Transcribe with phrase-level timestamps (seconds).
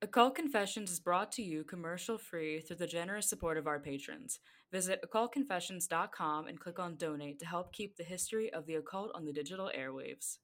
[0.00, 4.38] Occult Confessions is brought to you commercial free through the generous support of our patrons.
[4.70, 9.24] Visit occultconfessions.com and click on donate to help keep the history of the occult on
[9.24, 10.38] the digital airwaves.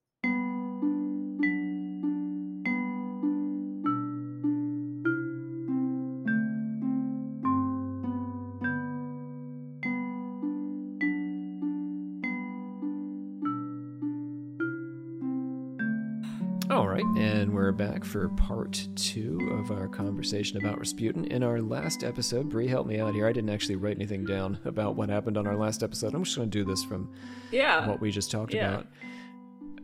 [17.75, 21.25] Back for part two of our conversation about Rasputin.
[21.27, 23.27] In our last episode, Bree helped me out here.
[23.27, 26.15] I didn't actually write anything down about what happened on our last episode.
[26.15, 27.11] I'm just going to do this from
[27.51, 27.87] Yeah.
[27.89, 28.69] what we just talked yeah.
[28.75, 28.87] about.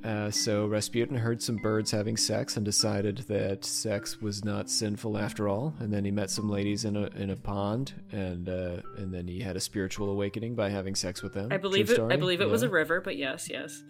[0.02, 5.18] Uh, so Rasputin heard some birds having sex and decided that sex was not sinful
[5.18, 5.74] after all.
[5.78, 9.28] And then he met some ladies in a in a pond, and uh, and then
[9.28, 11.48] he had a spiritual awakening by having sex with them.
[11.52, 12.12] I believe True it.
[12.14, 13.82] I believe it was a river, but yes, yes,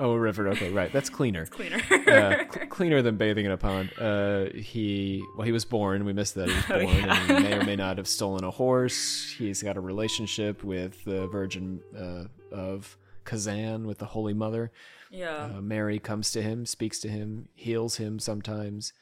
[0.00, 0.48] oh a river.
[0.48, 0.92] Okay, right.
[0.92, 1.46] That's cleaner.
[1.46, 1.76] cleaner.
[1.90, 3.92] uh, cl- cleaner than bathing in a pond.
[3.98, 6.04] Uh, he well, he was born.
[6.04, 7.20] We missed that he was Oh, born, yeah.
[7.30, 9.32] and he may or may not have stolen a horse.
[9.38, 14.72] He's got a relationship with the Virgin uh, of Kazan, with the Holy Mother.
[15.10, 15.50] yeah.
[15.56, 18.92] Uh, Mary comes to him, speaks to him, heals him sometimes.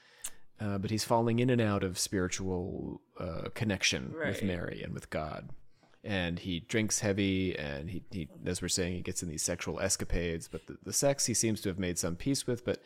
[0.60, 5.08] Uh, but he's falling in and out of spiritual uh, connection with Mary and with
[5.08, 5.50] God.
[6.08, 9.78] And he drinks heavy, and he, he, as we're saying, he gets in these sexual
[9.78, 10.48] escapades.
[10.48, 12.82] But the, the sex he seems to have made some peace with, but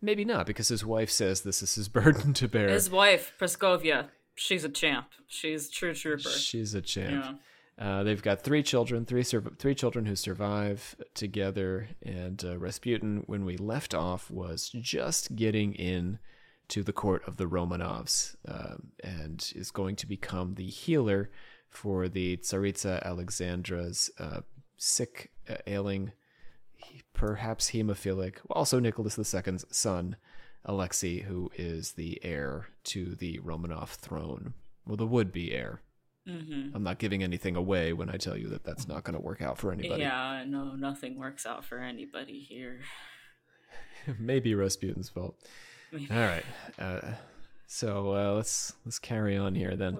[0.00, 2.70] maybe not, because his wife says this is his burden to bear.
[2.70, 5.08] His wife, Praskovia, she's a champ.
[5.28, 6.30] She's a true trooper.
[6.30, 7.24] She's a champ.
[7.24, 7.32] Yeah.
[7.78, 11.88] Uh, they've got three children, three sur- three children who survive together.
[12.02, 16.18] And uh, Rasputin, when we left off, was just getting in
[16.68, 21.30] to the court of the Romanovs, um, and is going to become the healer
[21.72, 24.40] for the Tsaritsa Alexandra's uh,
[24.76, 26.12] sick, uh, ailing,
[26.74, 30.16] he- perhaps hemophilic, also Nicholas II's son,
[30.64, 34.54] Alexei, who is the heir to the Romanov throne.
[34.86, 35.80] Well, the would-be heir.
[36.28, 36.76] Mm-hmm.
[36.76, 39.42] I'm not giving anything away when I tell you that that's not going to work
[39.42, 40.02] out for anybody.
[40.02, 42.80] Yeah, no, nothing works out for anybody here.
[44.18, 45.36] Maybe Rasputin's fault.
[45.90, 46.08] Maybe.
[46.10, 46.44] All right.
[46.78, 47.00] Uh,
[47.66, 49.98] so uh, let's let's carry on here then.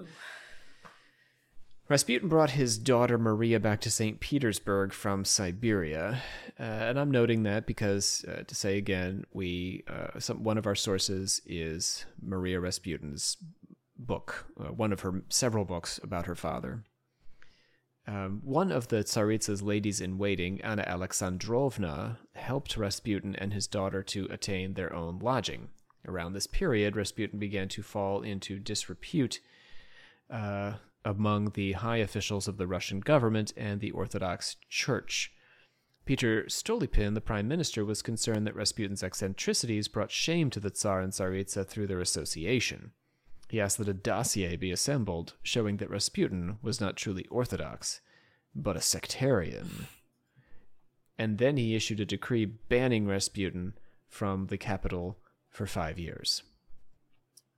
[1.92, 4.18] Rasputin brought his daughter Maria back to St.
[4.18, 6.22] Petersburg from Siberia,
[6.58, 10.66] uh, and I'm noting that because uh, to say again, we uh, some one of
[10.66, 13.36] our sources is Maria Rasputin's
[13.98, 16.82] book, uh, one of her several books about her father.
[18.06, 24.02] Um, one of the Tsaritsa's ladies in waiting, Anna Alexandrovna, helped Rasputin and his daughter
[24.04, 25.68] to attain their own lodging.
[26.08, 29.40] Around this period, Rasputin began to fall into disrepute
[30.30, 35.32] uh, among the high officials of the Russian government and the Orthodox Church.
[36.04, 41.00] Peter Stolypin, the prime minister, was concerned that Rasputin's eccentricities brought shame to the Tsar
[41.00, 42.92] and Tsaritsa through their association.
[43.48, 48.00] He asked that a dossier be assembled showing that Rasputin was not truly Orthodox,
[48.54, 49.86] but a sectarian.
[51.18, 53.74] And then he issued a decree banning Rasputin
[54.08, 55.18] from the capital
[55.50, 56.42] for five years.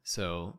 [0.02, 0.58] So,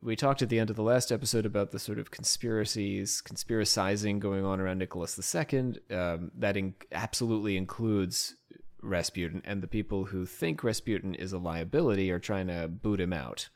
[0.00, 4.18] we talked at the end of the last episode about the sort of conspiracies, conspiracizing
[4.18, 5.74] going on around Nicholas II.
[5.90, 8.36] Um, that in- absolutely includes
[8.82, 13.12] Rasputin, and the people who think Rasputin is a liability are trying to boot him
[13.12, 13.48] out,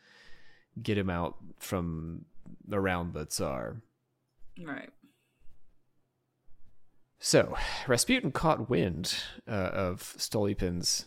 [0.82, 2.24] get him out from
[2.70, 3.82] around the Tsar.
[4.64, 4.90] Right.
[7.18, 7.56] So,
[7.88, 9.16] Rasputin caught wind
[9.48, 11.06] uh, of Stolypin's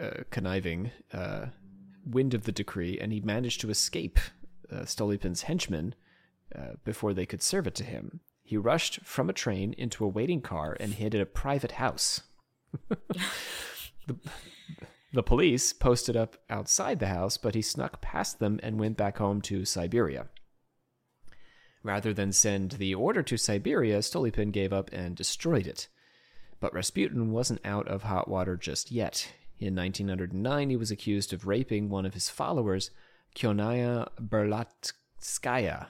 [0.00, 1.46] uh, conniving, uh,
[2.06, 4.18] wind of the decree, and he managed to escape
[4.70, 5.94] uh, Stolypin's henchmen
[6.56, 8.20] uh, before they could serve it to him.
[8.42, 12.22] He rushed from a train into a waiting car and hid at a private house.
[12.88, 14.16] the,
[15.12, 19.18] the police posted up outside the house, but he snuck past them and went back
[19.18, 20.28] home to Siberia.
[21.82, 25.88] Rather than send the order to Siberia, Stolypin gave up and destroyed it.
[26.60, 29.32] But Rasputin wasn't out of hot water just yet.
[29.60, 32.90] In 1909, he was accused of raping one of his followers,
[33.38, 35.86] Kyonaya Berlatskaya.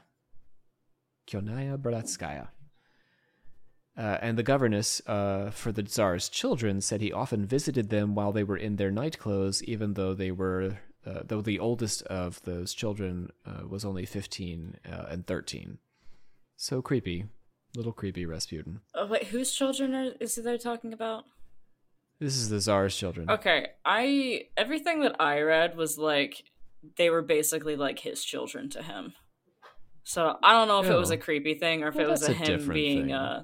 [1.26, 2.48] Kyonaya Berlatskaya.
[3.96, 8.32] Uh, and the governess uh, for the Tsar's children said he often visited them while
[8.32, 12.40] they were in their night clothes, even though they were, uh, though the oldest of
[12.42, 15.78] those children uh, was only 15 uh, and 13.
[16.56, 17.24] So creepy.
[17.74, 18.80] Little creepy Rasputin.
[18.94, 21.24] Oh, wait, whose children are is they talking about?
[22.20, 23.30] This is the Tsar's children.
[23.30, 26.44] Okay, I everything that I read was like
[26.96, 29.12] they were basically like his children to him.
[30.04, 31.14] So I don't know if it was Oh.
[31.14, 33.12] a creepy thing or if Well, it was a a him being thing.
[33.12, 33.42] uh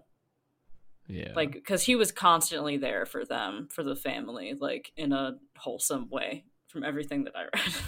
[1.09, 1.33] Yeah.
[1.37, 6.09] like because he was constantly there for them for the family like in a wholesome
[6.11, 7.75] way from everything that I read.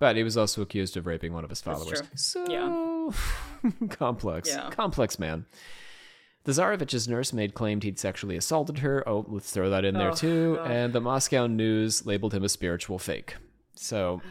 [0.00, 2.02] But he was also accused of raping one of his followers.
[2.16, 3.10] So Yeah.
[3.90, 4.48] complex.
[4.48, 4.68] Yeah.
[4.70, 5.46] Complex man.
[6.44, 9.08] The Tsarevich's nursemaid claimed he'd sexually assaulted her.
[9.08, 10.56] Oh, let's throw that in there Oh, too.
[10.56, 10.70] God.
[10.70, 13.36] And the Moscow News labeled him a spiritual fake.
[13.76, 14.20] So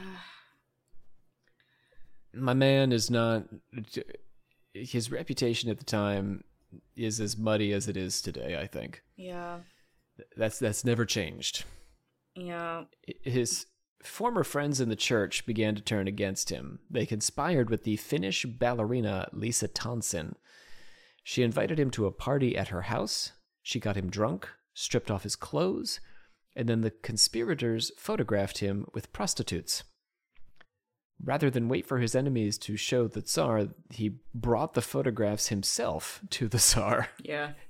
[2.34, 3.46] my man is not
[4.74, 6.44] his reputation at the time
[6.96, 9.04] is as muddy as it is today, I think.
[9.16, 9.60] Yeah.
[10.36, 11.66] That's that's never changed.
[12.36, 12.86] Yeah.
[13.22, 13.68] his
[14.04, 16.80] former friends in the church began to turn against him.
[16.90, 20.34] They conspired with the Finnish ballerina Lisa Tonsin.
[21.24, 23.32] She invited him to a party at her house.
[23.62, 26.00] She got him drunk, stripped off his clothes,
[26.56, 29.84] and then the conspirators photographed him with prostitutes.
[31.24, 36.22] Rather than wait for his enemies to show the Tsar, he brought the photographs himself
[36.32, 37.10] to the Tsar.
[37.22, 37.52] Yeah.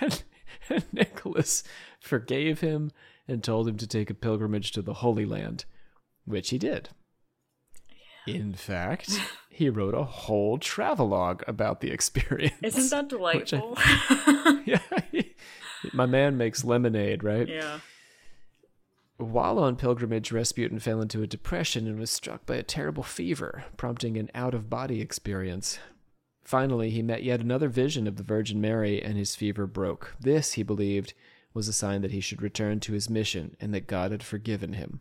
[0.00, 0.22] And,
[0.70, 1.64] and Nicholas
[2.00, 2.92] forgave him
[3.26, 5.64] and told him to take a pilgrimage to the Holy Land,
[6.24, 6.90] which he did.
[8.26, 9.18] In fact,
[9.50, 12.54] he wrote a whole travelogue about the experience.
[12.62, 14.58] Isn't that Which I- delightful?
[14.66, 14.78] yeah,
[15.92, 17.48] my man makes lemonade, right?
[17.48, 17.80] yeah.
[19.22, 23.64] While on pilgrimage, Rasputin fell into a depression and was struck by a terrible fever,
[23.76, 25.78] prompting an out of body experience.
[26.42, 30.14] Finally, he met yet another vision of the Virgin Mary, and his fever broke.
[30.20, 31.14] This, he believed,
[31.54, 34.72] was a sign that he should return to his mission and that God had forgiven
[34.72, 35.00] him.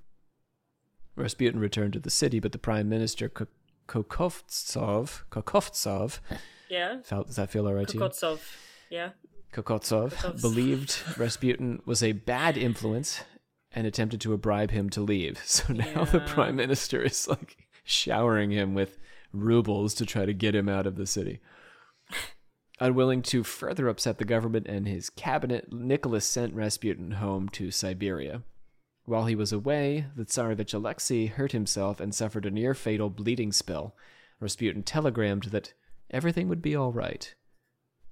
[1.15, 3.47] Rasputin returned to the city, but the prime minister, Ko-
[3.87, 6.19] Kokovtsov, Kokovtsov,
[6.69, 7.01] Yeah.
[7.03, 8.39] felt, does that feel all right to you?
[8.89, 9.09] Yeah.
[9.51, 10.41] Kokotsov Kokotsov.
[10.41, 13.21] believed Rasputin was a bad influence
[13.73, 15.41] and attempted to bribe him to leave.
[15.45, 18.97] So now the prime minister is like showering him with
[19.33, 21.39] rubles to try to get him out of the city.
[22.79, 28.41] Unwilling to further upset the government and his cabinet, Nicholas sent Rasputin home to Siberia.
[29.05, 33.51] While he was away, the Tsarevich Alexei hurt himself and suffered a near fatal bleeding
[33.51, 33.95] spell.
[34.39, 35.73] Rasputin telegrammed that
[36.09, 37.33] everything would be all right,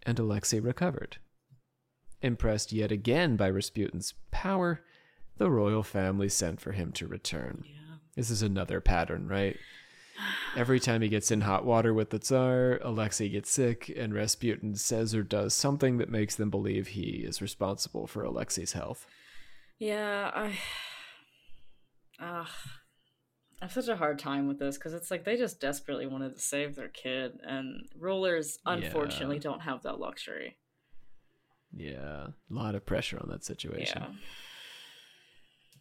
[0.04, 1.18] and Alexei recovered.
[2.22, 4.84] Impressed yet again by Rasputin's power,
[5.40, 7.64] the royal family sent for him to return.
[7.66, 7.96] Yeah.
[8.16, 9.58] This is another pattern, right?
[10.56, 14.76] Every time he gets in hot water with the Tsar, Alexei gets sick, and Rasputin
[14.76, 19.08] says or does something that makes them believe he is responsible for Alexei's health.
[19.80, 20.54] Yeah, I.
[22.20, 22.48] Ugh.
[23.62, 26.34] I have such a hard time with this because it's like they just desperately wanted
[26.36, 29.42] to save their kid, and rulers unfortunately Yeah.
[29.42, 30.58] don't have that luxury.
[31.74, 34.02] Yeah, a lot of pressure on that situation.
[34.02, 34.10] Yeah.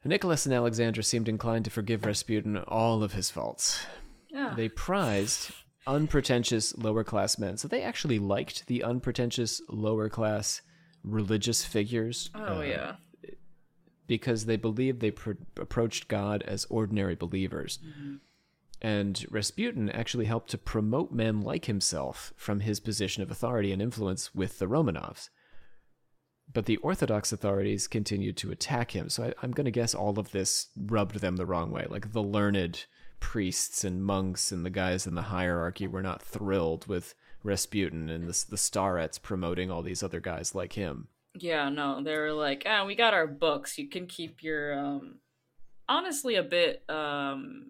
[0.05, 3.85] Nicholas and Alexandra seemed inclined to forgive Rasputin all of his faults.
[4.31, 4.55] Yeah.
[4.57, 5.53] They prized
[5.87, 7.57] unpretentious lower class men.
[7.57, 10.61] So they actually liked the unpretentious lower class
[11.03, 12.31] religious figures.
[12.35, 12.97] oh uh, yeah.
[14.07, 17.79] Because they believed they pr- approached God as ordinary believers.
[18.81, 23.83] And Rasputin actually helped to promote men like himself from his position of authority and
[23.83, 25.29] influence with the Romanovs.
[26.53, 29.09] But the Orthodox authorities continued to attack him.
[29.11, 31.87] So I, I'm going to guess all of this rubbed them the wrong way.
[31.89, 32.87] Like the learned
[33.21, 38.25] priests and monks and the guys in the hierarchy were not thrilled with Rasputin and
[38.25, 41.09] the, the starets promoting all these other guys like him.
[41.35, 43.79] Yeah, no, they were like, ah, we got our books.
[43.79, 45.17] You can keep your um
[45.89, 47.67] honestly a bit um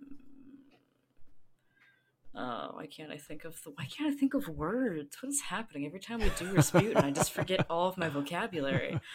[2.35, 5.17] uh why can't I think of the why can't I think of words?
[5.21, 5.87] What is happening?
[5.87, 9.01] Every time we do Rasputin, I just forget all of my vocabulary.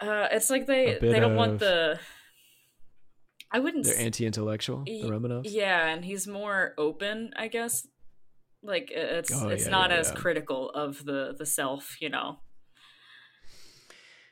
[0.00, 1.98] Uh it's like they they don't want the
[3.52, 5.42] I wouldn't They're s- anti intellectual, the Romanovs?
[5.44, 7.86] Yeah, and he's more open, I guess.
[8.62, 10.14] Like it's Oh, it's yeah, not yeah, as yeah.
[10.14, 12.38] critical of the the self, you know.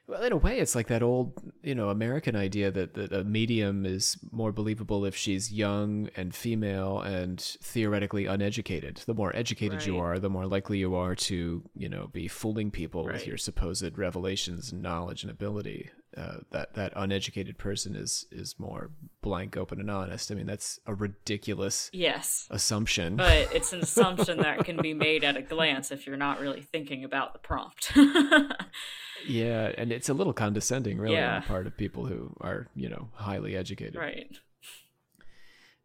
[0.09, 3.25] Well, in a way, it's like that old, you know, American idea that, that a
[3.25, 9.03] medium is more believable if she's young and female and theoretically uneducated.
[9.05, 12.71] The more educated you are, the more likely you are to, you know, be fooling
[12.71, 15.91] people with your supposed revelations and knowledge and ability.
[16.17, 20.33] Uh, that that uneducated person is is more blank, open, and honest.
[20.33, 22.49] I mean, that's a ridiculous Yes.
[22.51, 23.17] assumption.
[23.17, 26.63] but it's an assumption that can be made at a glance if you're not really
[26.63, 27.93] thinking about the prompt.
[29.27, 32.89] yeah, and it's a little condescending, really, on the part of people who are, you
[32.89, 33.97] know, highly educated.
[33.97, 34.37] right.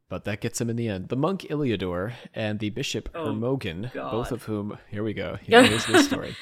[0.09, 1.09] But that gets him in the end.
[1.09, 4.11] The monk Iliodor and the bishop Oh, Hermogen, God.
[4.11, 6.35] both of whom, here we go, here's this story.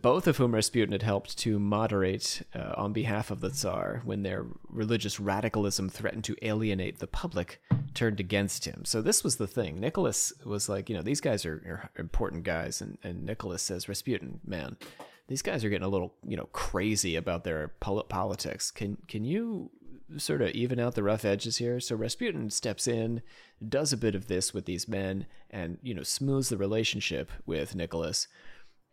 [0.00, 4.22] Both of whom Rasputin had helped to moderate uh, on behalf of the Tsar when
[4.22, 7.60] their religious radicalism threatened to alienate the public,
[7.92, 8.84] turned against him.
[8.86, 9.80] So this was the thing.
[9.80, 12.80] Nicholas was like, you know, these guys are, are important guys.
[12.80, 14.76] And, and Nicholas says, Rasputin, man,
[15.32, 18.70] these guys are getting a little, you know, crazy about their politics.
[18.70, 19.70] Can, can you
[20.18, 21.80] sort of even out the rough edges here.
[21.80, 23.22] So Rasputin steps in,
[23.66, 27.74] does a bit of this with these men, and you know smooths the relationship with
[27.74, 28.28] Nicholas.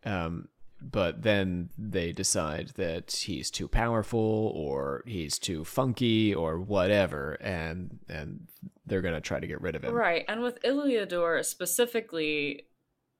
[0.05, 0.47] Um,
[0.81, 7.99] but then they decide that he's too powerful or he's too funky or whatever and
[8.07, 8.47] and
[8.85, 9.93] they're going to try to get rid of him.
[9.93, 10.23] Right.
[10.29, 12.63] And with Iliodor specifically,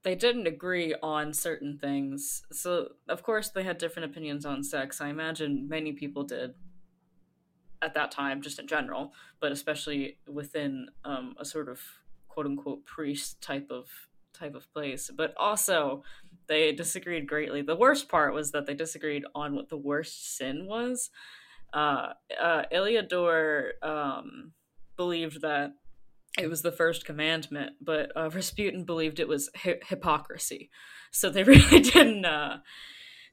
[0.02, 2.42] they didn't agree on certain things.
[2.52, 5.00] So, of course, they had different opinions on sex.
[5.00, 6.54] I imagine many people did
[7.82, 11.80] at that time, just in general, but especially within um, a sort of
[12.28, 13.86] quote unquote priest type of
[14.32, 15.10] type of place.
[15.14, 16.02] But also,
[16.46, 17.62] they disagreed greatly.
[17.62, 21.10] The worst part was that they disagreed on what the worst sin was.
[21.72, 24.52] Uh, uh, Iliodor um,
[24.96, 25.74] believed that
[26.38, 30.70] it was the first commandment, but uh, Rasputin believed it was hi- hypocrisy.
[31.10, 32.58] So they really didn't uh,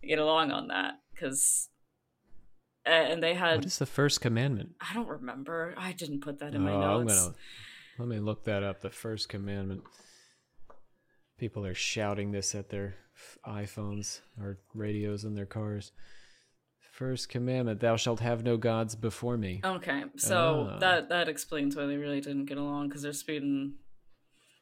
[0.02, 1.70] get along on that because,
[2.86, 3.58] and they had.
[3.58, 4.72] What is the first commandment?
[4.82, 5.74] I don't remember.
[5.78, 7.22] I didn't put that in my Oh, I'm notes.
[7.24, 7.36] gonna
[8.00, 8.82] let me look that up.
[8.82, 9.84] The first commandment.
[11.38, 12.96] People are shouting this at their
[13.46, 15.92] iPhones or radios in their cars.
[16.98, 19.62] First commandment: Thou shalt have no gods before me.
[19.64, 20.80] Okay, so Ah.
[20.80, 23.76] that that explains why they really didn't get along because Rasputin.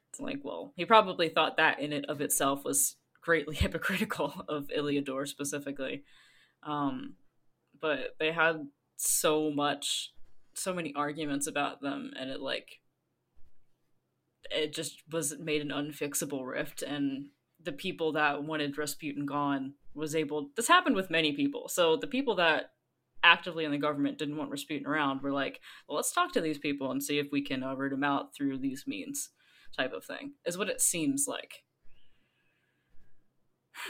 [0.09, 4.67] It's like, well, he probably thought that in it of itself was greatly hypocritical of
[4.67, 6.03] Iliodor specifically,
[6.63, 7.13] um,
[7.79, 10.11] but they had so much,
[10.53, 12.81] so many arguments about them, and it like,
[14.51, 17.27] it just was made an unfixable rift, and
[17.61, 20.49] the people that wanted Rasputin gone was able.
[20.55, 22.71] This happened with many people, so the people that
[23.23, 25.59] actively in the government didn't want Rasputin around were like,
[25.89, 28.35] well, let's talk to these people and see if we can uh, root him out
[28.35, 29.29] through these means,
[29.75, 31.63] type of thing, is what it seems like.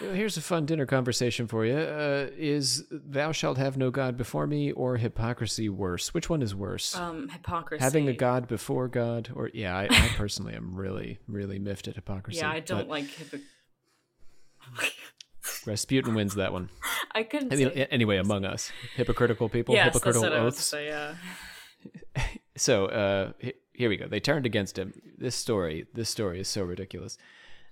[0.02, 1.76] Well, Here's a fun dinner conversation for you.
[1.76, 6.14] Uh, is "Thou shalt have no god before me" or hypocrisy worse?
[6.14, 6.96] Which one is worse?
[6.96, 7.84] Um, hypocrisy.
[7.84, 11.96] Having a god before God, or yeah, I, I personally am really, really miffed at
[11.96, 12.40] hypocrisy.
[12.40, 13.42] Yeah, I don't but like hypoc.
[15.66, 16.70] Rasputin wins that one.
[17.14, 17.52] I couldn't.
[17.52, 20.66] Say- anyway, among us, hypocritical people, yes, that's hypocritical what I was oaths.
[20.66, 20.88] say.
[20.88, 21.16] Yeah.
[22.58, 23.32] So uh,
[23.74, 24.08] here we go.
[24.08, 24.94] They turned against him.
[25.18, 27.18] This story, this story is so ridiculous.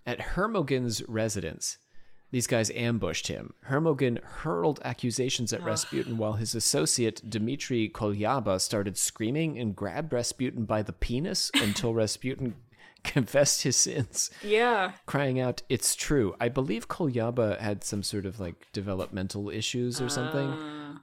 [0.05, 1.77] At Hermogen's residence,
[2.31, 3.53] these guys ambushed him.
[3.69, 10.65] Hermogen hurled accusations at Rasputin while his associate Dmitry Kolyaba started screaming and grabbed Rasputin
[10.65, 12.55] by the penis until Rasputin
[13.15, 14.93] confessed his sins, Yeah.
[15.05, 20.09] crying out, "It's true." I believe Kolyaba had some sort of like developmental issues or
[20.09, 20.49] something.
[20.51, 20.97] Uh,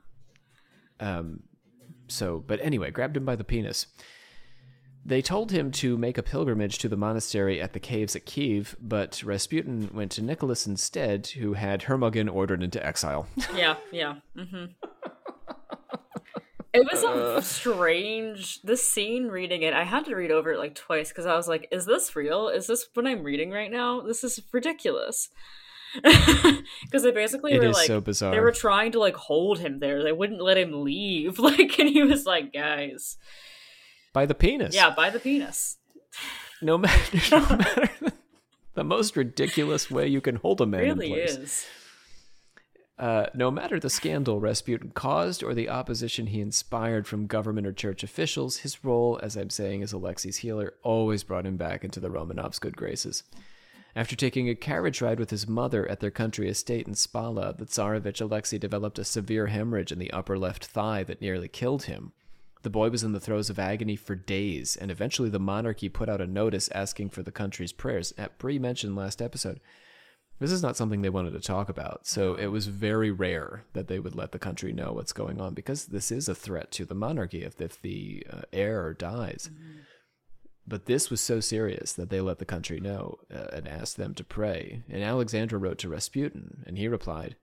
[1.00, 1.44] Um,
[2.08, 3.86] so, but anyway, grabbed him by the penis.
[5.02, 8.76] They told him to make a pilgrimage to the monastery at the caves at Kiev,
[8.82, 13.26] but Rasputin went to Nicholas instead, who had Hermogen ordered into exile.
[13.56, 13.76] yeah.
[13.90, 14.16] Yeah.
[14.36, 14.64] Mm hmm
[16.72, 17.40] It was a uh.
[17.40, 18.62] strange.
[18.62, 21.48] This scene reading it, I had to read over it like twice because I was
[21.48, 22.48] like, "Is this real?
[22.48, 24.00] Is this what I'm reading right now?
[24.00, 25.28] This is ridiculous."
[26.02, 28.32] Because they basically It were like, so bizarre.
[28.32, 30.04] they were trying to like hold him there.
[30.04, 31.38] They wouldn't let him leave.
[31.50, 33.16] Like, and he was like, "Guys,
[34.12, 34.74] by the penis.
[34.74, 35.78] yeah, by the penis."
[36.62, 37.90] No matter, no matter
[38.74, 41.36] the most ridiculous way you can hold a man really in place.
[41.36, 41.66] is.
[43.00, 47.72] Uh, no matter the scandal Rasputin caused or the opposition he inspired from government or
[47.72, 51.98] church officials, his role, as I'm saying, as Alexei's healer always brought him back into
[51.98, 53.22] the Romanovs' good graces.
[53.96, 57.64] After taking a carriage ride with his mother at their country estate in Spala, the
[57.64, 62.12] Tsarevich Alexei developed a severe hemorrhage in the upper left thigh that nearly killed him.
[62.62, 66.10] The boy was in the throes of agony for days, and eventually the monarchy put
[66.10, 68.12] out a notice asking for the country's prayers.
[68.18, 69.58] At Bree mentioned last episode,
[70.40, 72.06] this is not something they wanted to talk about.
[72.06, 75.52] So it was very rare that they would let the country know what's going on
[75.52, 79.50] because this is a threat to the monarchy if, if the uh, heir dies.
[80.66, 84.14] But this was so serious that they let the country know uh, and asked them
[84.14, 84.82] to pray.
[84.88, 87.36] And Alexandra wrote to Rasputin, and he replied,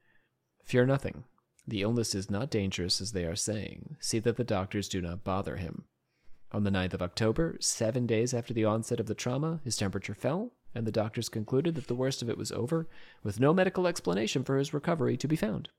[0.63, 1.23] Fear nothing.
[1.67, 3.97] The illness is not dangerous as they are saying.
[3.99, 5.83] See that the doctors do not bother him.
[6.51, 10.13] On the 9th of October, seven days after the onset of the trauma, his temperature
[10.13, 12.87] fell, and the doctors concluded that the worst of it was over,
[13.23, 15.69] with no medical explanation for his recovery to be found.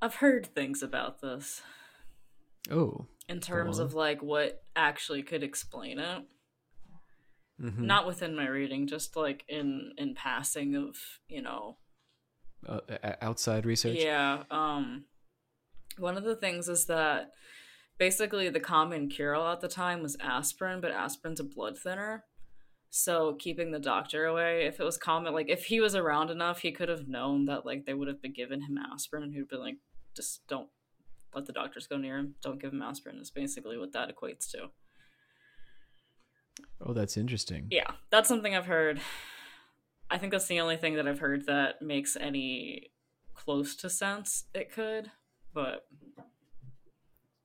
[0.00, 1.60] I've heard things about this
[2.70, 3.06] Oh.
[3.28, 6.24] in terms of like what actually could explain it.
[7.60, 7.80] mhm.
[7.80, 10.96] Not within my reading, just like in in passing of
[11.28, 11.76] you know
[12.66, 12.80] Uh,
[13.20, 13.98] outside research?
[13.98, 14.44] Yeah.
[14.50, 15.04] Um,
[15.98, 17.32] one of the things is that
[18.00, 22.24] basically the common cure all at the time was aspirin, but aspirin's a blood thinner.
[22.88, 26.60] So keeping the doctor away, if it was common, like if he was around enough,
[26.60, 29.48] he could have known that like they would have been giving him aspirin, and he'd
[29.48, 29.76] been like,
[30.16, 30.68] just don't
[31.34, 32.34] let the doctors go near him.
[32.42, 33.18] Don't give him aspirin.
[33.20, 34.70] Is basically what that equates to.
[36.80, 37.68] Oh, that's interesting.
[37.70, 38.98] Yeah, that's something I've heard.
[40.10, 42.90] I think that's the only thing that I've heard that makes any
[43.34, 44.46] close to sense.
[44.54, 45.12] It could,
[45.54, 45.86] but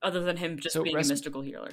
[0.01, 1.71] other than him just So being a mystical healer.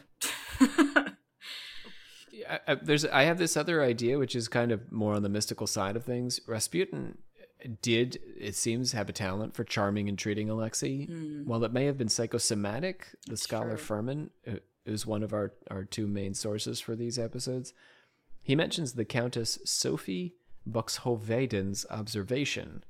[2.49, 5.29] I, I, there's I have this other idea which is kind of more on the
[5.29, 6.41] mystical side of things.
[6.47, 7.19] Rasputin
[7.81, 11.07] did it seems have a talent for charming and treating Alexei.
[11.07, 11.45] Hmm.
[11.45, 13.99] While it may have been psychosomatic, the scholar Sure.
[14.03, 17.73] Fuhrmann, who is one of our our two main sources for these episodes,
[18.43, 20.35] he mentions the Countess Sophie
[20.67, 22.85] Buxhoeveden's observation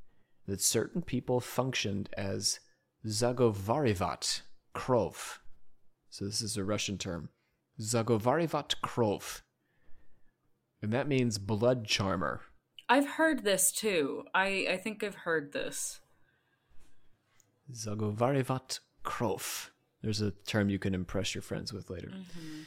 [0.47, 2.61] that certain people functioned as
[3.07, 4.43] zagovarivat
[4.75, 5.38] krov.
[6.11, 7.31] So this is a Russian term.
[7.81, 9.43] Zagovarivat krov.
[10.81, 12.43] And that means blood charmer.
[12.88, 14.25] I've heard this too.
[14.35, 16.00] I I think I've heard this.
[17.73, 19.71] Zagovarivat krov.
[20.02, 22.09] There's a term you can impress your friends with later.
[22.09, 22.62] Mm-hmm.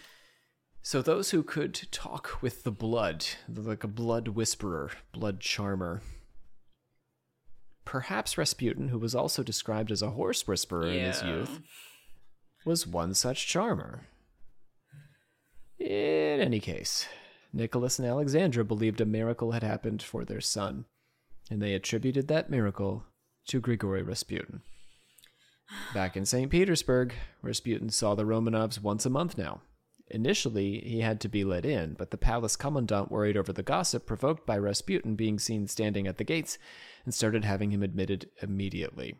[0.81, 6.01] So those who could talk with the blood, like a blood whisperer, blood charmer.
[7.83, 11.59] Perhaps Rasputin, who was also described as a horse whisperer in his youth,
[12.65, 14.07] was one such charmer.
[15.79, 17.07] In any case,
[17.53, 20.85] Nicholas and Alexandra believed a miracle had happened for their son,
[21.49, 23.05] and they attributed that miracle
[23.47, 24.61] to Grigory Rasputin.
[25.93, 26.49] Back in St.
[26.49, 29.61] Petersburg, Rasputin saw the Romanovs once a month now.
[30.09, 34.05] Initially, he had to be let in, but the palace commandant worried over the gossip
[34.05, 36.59] provoked by Rasputin being seen standing at the gates
[37.05, 39.15] and started having him admitted immediately.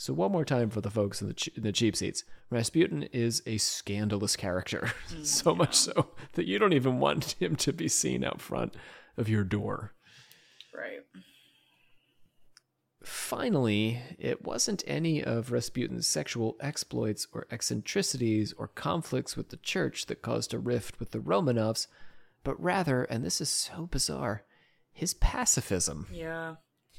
[0.00, 3.02] So, one more time for the folks in the, ch- in the cheap seats Rasputin
[3.12, 7.72] is a scandalous character, mm, so much so that you don't even want him to
[7.72, 8.76] be seen out front
[9.16, 9.92] of your door.
[10.72, 11.00] Right.
[13.02, 20.06] Finally, it wasn't any of Rasputin's sexual exploits or eccentricities or conflicts with the church
[20.06, 21.88] that caused a rift with the Romanovs,
[22.44, 24.44] but rather, and this is so bizarre,
[24.92, 26.06] his pacifism.
[26.12, 26.56] Yeah.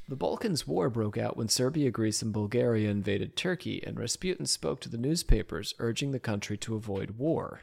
[0.10, 4.82] The Balkans War broke out when Serbia, Greece, and Bulgaria invaded Turkey, and Rasputin spoke
[4.82, 7.62] to the newspapers urging the country to avoid war.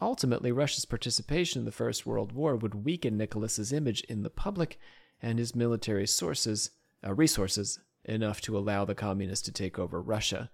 [0.00, 4.78] Ultimately, Russia's participation in the First World War would weaken Nicholas's image in the public
[5.20, 6.70] and his military sources,
[7.06, 10.50] uh, resources enough to allow the communists to take over Russia.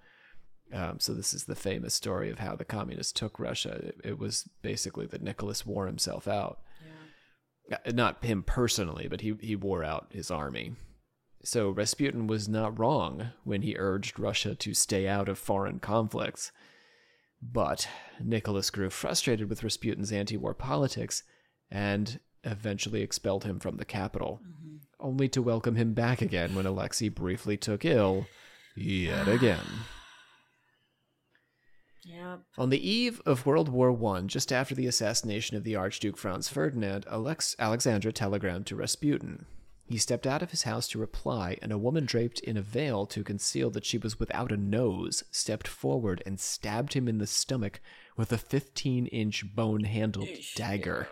[0.72, 3.70] Um, so this is the famous story of how the communists took Russia.
[3.84, 6.58] It, it was basically that Nicholas wore himself out.
[7.70, 10.74] Uh, Not him personally, but he, he wore out his army.
[11.44, 16.52] So Rasputin was not wrong when he urged Russia to stay out of foreign conflicts.
[17.40, 17.88] But
[18.20, 21.22] Nicholas grew frustrated with Rasputin's anti war politics
[21.70, 24.76] and eventually expelled him from the capital, mm-hmm.
[24.98, 28.26] only to welcome him back again when Alexei briefly took ill
[28.76, 29.64] yet again.
[32.04, 32.40] Yep.
[32.56, 36.48] On the eve of World War I, just after the assassination of the Archduke Franz
[36.48, 39.44] Ferdinand, Alex- Alexandra telegrammed to Rasputin.
[39.88, 43.06] He stepped out of his house to reply, and a woman draped in a veil
[43.06, 47.26] to conceal that she was without a nose stepped forward and stabbed him in the
[47.26, 47.80] stomach
[48.14, 51.08] with a 15 inch bone handled dagger.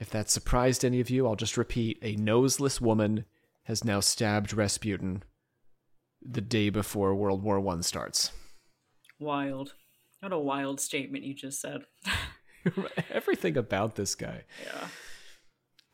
[0.00, 3.24] If that surprised any of you, I'll just repeat a noseless woman
[3.64, 5.22] has now stabbed Rasputin
[6.20, 8.32] the day before World War I starts.
[9.20, 9.74] Wild.
[10.20, 11.82] What a wild statement you just said.
[13.10, 14.42] Everything about this guy.
[14.64, 14.88] yeah.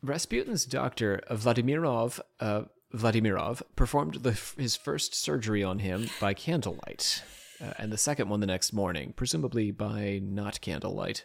[0.04, 2.62] Rasputin's doctor, Vladimirov, uh,
[2.94, 7.22] Vladimirov performed the, his first surgery on him by candlelight,
[7.60, 11.24] uh, and the second one the next morning, presumably by not candlelight,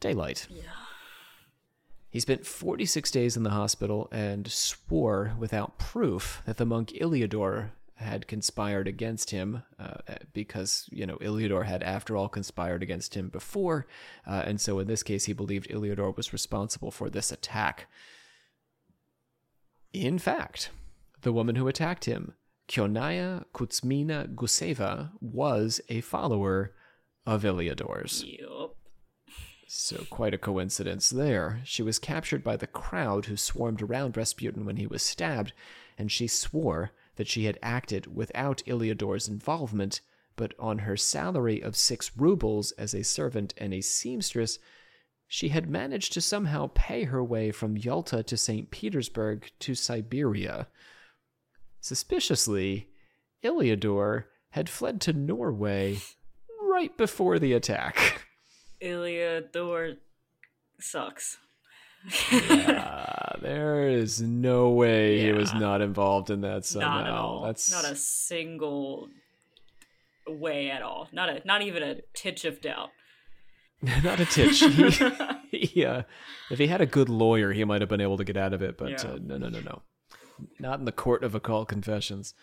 [0.00, 0.46] daylight.
[0.50, 0.62] Yeah.
[2.10, 7.72] He spent 46 days in the hospital and swore without proof that the monk Iliodor
[7.96, 9.94] had conspired against him uh,
[10.32, 13.86] because, you know, Iliodor had, after all, conspired against him before.
[14.26, 17.86] Uh, and so in this case, he believed Iliodor was responsible for this attack.
[19.92, 20.70] In fact,
[21.22, 22.34] the woman who attacked him,
[22.68, 26.72] Kionaya Kuzmina Guseva, was a follower
[27.24, 28.24] of Iliodor's.
[28.24, 28.76] Yup.
[29.68, 31.60] So, quite a coincidence there.
[31.64, 35.52] She was captured by the crowd who swarmed around Rasputin when he was stabbed,
[35.98, 40.00] and she swore that she had acted without Iliodor's involvement,
[40.36, 44.58] but on her salary of six rubles as a servant and a seamstress,
[45.28, 48.70] she had managed to somehow pay her way from Yalta to St.
[48.70, 50.68] Petersburg to Siberia.
[51.80, 52.88] Suspiciously,
[53.42, 55.98] Iliodor had fled to Norway
[56.62, 58.26] right before the attack.
[58.80, 59.96] Iliodor
[60.80, 61.38] sucks.
[62.30, 66.88] Yeah, there is no way he was not involved in that somehow.
[66.88, 67.42] not at all.
[67.42, 69.08] That's Not a single
[70.26, 71.08] way at all.
[71.12, 72.90] Not a not even a titch of doubt.
[74.02, 74.62] not a titch.
[75.52, 76.02] He, he, uh,
[76.50, 78.62] if he had a good lawyer, he might have been able to get out of
[78.62, 78.76] it.
[78.76, 79.10] But Yeah.
[79.12, 79.82] uh, no, no, no, no,
[80.58, 82.34] not in the court of occult confessions.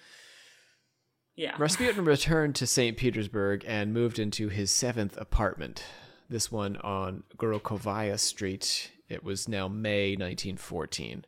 [1.35, 1.53] Yeah.
[1.59, 2.95] Rasputin returned to St.
[2.95, 5.83] Petersburg and moved into his seventh apartment.
[6.29, 8.91] This one on Gorokhovaya Street.
[9.09, 11.25] It was now May 1914.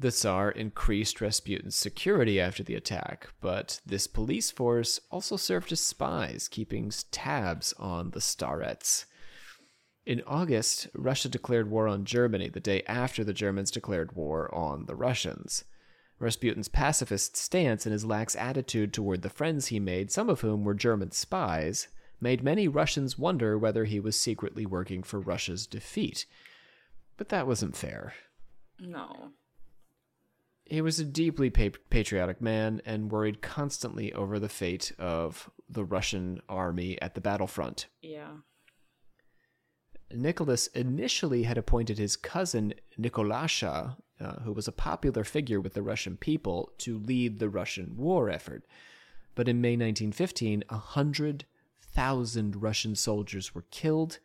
[0.00, 5.80] The Tsar increased Rasputin's security after the attack, but this police force also served as
[5.80, 9.06] spies, keeping tabs on the Starets.
[10.06, 14.86] In August, Russia declared war on Germany the day after the Germans declared war on
[14.86, 15.64] the Russians.
[16.20, 20.64] Rasputin's pacifist stance and his lax attitude toward the friends he made, some of whom
[20.64, 21.88] were German spies,
[22.20, 26.24] made many Russians wonder whether he was secretly working for Russia's defeat.
[27.16, 28.14] But that wasn't fair.
[28.80, 29.32] No.
[30.68, 35.82] He was a deeply pa- patriotic man and worried constantly over the fate of the
[35.82, 37.86] Russian army at the battlefront.
[38.02, 38.32] Yeah.
[40.12, 45.82] Nicholas initially had appointed his cousin Nikolasha, uh, who was a popular figure with the
[45.82, 48.66] Russian people, to lead the Russian war effort.
[49.34, 54.18] But in May 1915, a 100,000 Russian soldiers were killed,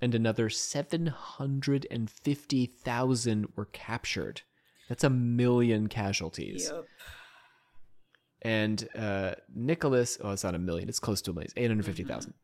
[0.00, 4.42] and another 750,000 were captured.
[4.88, 6.70] That's a million casualties.
[6.72, 6.84] Yep.
[8.42, 12.34] And uh, Nicholas, oh, it's not a million, it's close to a million, 850,000.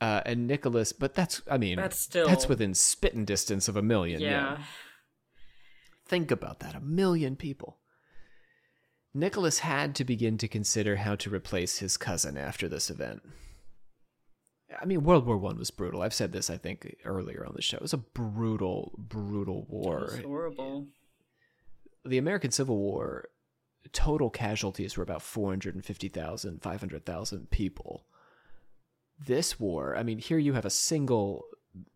[0.00, 3.82] Uh, and Nicholas, but that's, I mean, That's still- that's within spitting distance of a
[3.82, 4.20] million.
[4.20, 4.28] Yeah.
[4.30, 4.58] yeah.
[6.06, 7.78] Think about that a million people.
[9.12, 13.22] Nicholas had to begin to consider how to replace his cousin after this event.
[14.78, 16.02] I mean, World War One was brutal.
[16.02, 17.76] I've said this, I think, earlier on the show.
[17.76, 20.10] It was a brutal, brutal war.
[20.14, 20.86] It's horrible.
[22.06, 23.28] The American Civil War,
[23.92, 28.06] total casualties were about 450,000, 500,000 people.
[29.18, 31.44] This war, I mean, here you have a single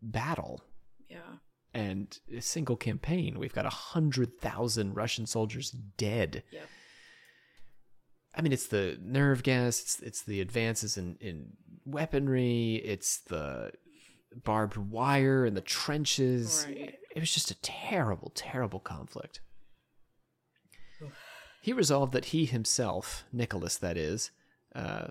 [0.01, 0.63] battle
[1.09, 1.37] Yeah.
[1.75, 3.39] and a single campaign.
[3.39, 6.43] We've got 100,000 Russian soldiers dead.
[6.51, 6.63] Yep.
[8.35, 11.53] I mean, it's the nerve gas, it's, it's the advances in, in
[11.85, 13.73] weaponry, it's the
[14.45, 16.65] barbed wire and the trenches.
[16.67, 16.95] Right.
[17.15, 19.41] It was just a terrible, terrible conflict.
[21.61, 24.31] He resolved that he himself, Nicholas, that is,
[24.75, 25.09] uh,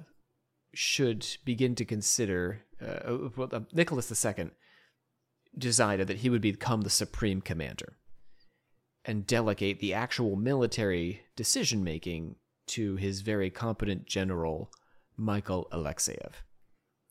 [0.74, 2.64] should begin to consider.
[2.82, 4.52] Uh, well, uh, Nicholas II
[5.58, 7.98] decided that he would become the supreme commander
[9.06, 12.36] and delegate the actual military decision making
[12.68, 14.72] to his very competent general,
[15.18, 16.34] Michael Alexeyev.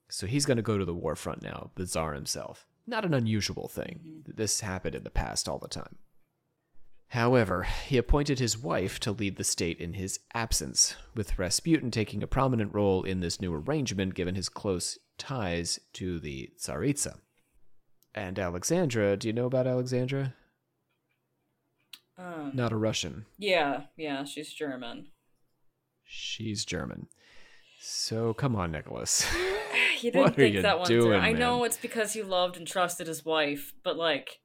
[0.09, 2.67] So he's going to go to the war front now, the Tsar himself.
[2.87, 4.23] Not an unusual thing.
[4.27, 5.97] This happened in the past all the time.
[7.13, 12.23] However, he appointed his wife to lead the state in his absence, with Rasputin taking
[12.23, 17.19] a prominent role in this new arrangement given his close ties to the Tsaritsa.
[18.15, 20.35] And Alexandra, do you know about Alexandra?
[22.19, 23.25] Um, Not a Russian.
[23.39, 25.07] Yeah, yeah, she's German.
[26.05, 27.07] She's German.
[27.81, 29.27] So come on, Nicholas.
[29.99, 31.01] What didn't are think you that one through.
[31.01, 34.39] doing, I know it's because he loved and trusted his wife, but like,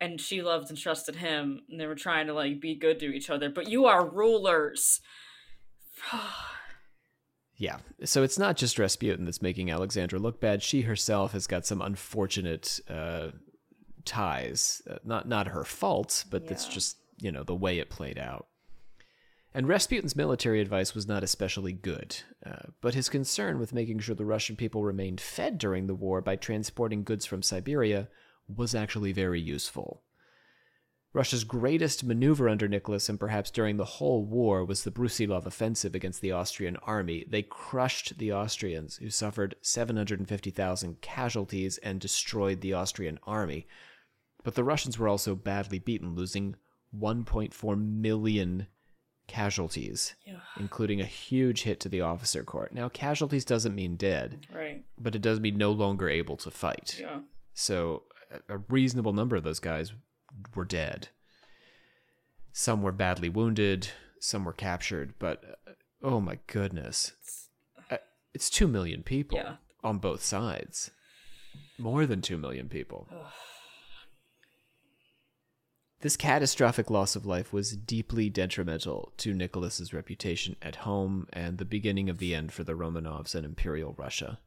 [0.00, 3.06] and she loved and trusted him, and they were trying to like be good to
[3.06, 3.48] each other.
[3.48, 5.00] But you are rulers.
[7.56, 7.78] Yeah.
[8.04, 10.60] So it's not just Rasputin that's making Alexandra look bad.
[10.60, 13.28] She herself has got some unfortunate uh,
[14.04, 14.82] ties.
[14.90, 18.48] Uh, not not her fault, but it's just you know the way it played out.
[19.56, 24.16] And Rasputin's military advice was not especially good, uh, but his concern with making sure
[24.16, 28.08] the Russian people remained fed during the war by transporting goods from Siberia
[28.48, 30.02] was actually very useful.
[31.12, 35.94] Russia's greatest maneuver under Nicholas and perhaps during the whole war was the Brusilov offensive
[35.94, 37.24] against the Austrian army.
[37.28, 43.68] They crushed the Austrians, who suffered 750,000 casualties and destroyed the Austrian army.
[44.42, 46.56] But the Russians were also badly beaten, losing
[46.98, 48.66] 1.4 million
[49.28, 50.40] casualties, Yeah.
[50.58, 52.74] including a huge hit to the officer court.
[52.74, 54.84] Now, casualties doesn't mean dead, Right.
[54.98, 56.98] but it does mean no longer able to fight.
[57.00, 57.20] Yeah.
[57.54, 58.02] So
[58.48, 59.92] a reasonable number of those guys
[60.54, 61.08] were dead.
[62.52, 63.88] Some were badly wounded,
[64.20, 67.12] some were captured, but uh, oh my goodness.
[67.90, 67.96] Uh,
[68.32, 69.56] It's 2 million people Yeah.
[69.82, 70.90] on both sides.
[71.78, 73.08] More than 2 million people.
[76.00, 81.64] This catastrophic loss of life was deeply detrimental to Nicholas's reputation at home and the
[81.64, 84.38] beginning of the end for the Romanovs and Imperial Russia.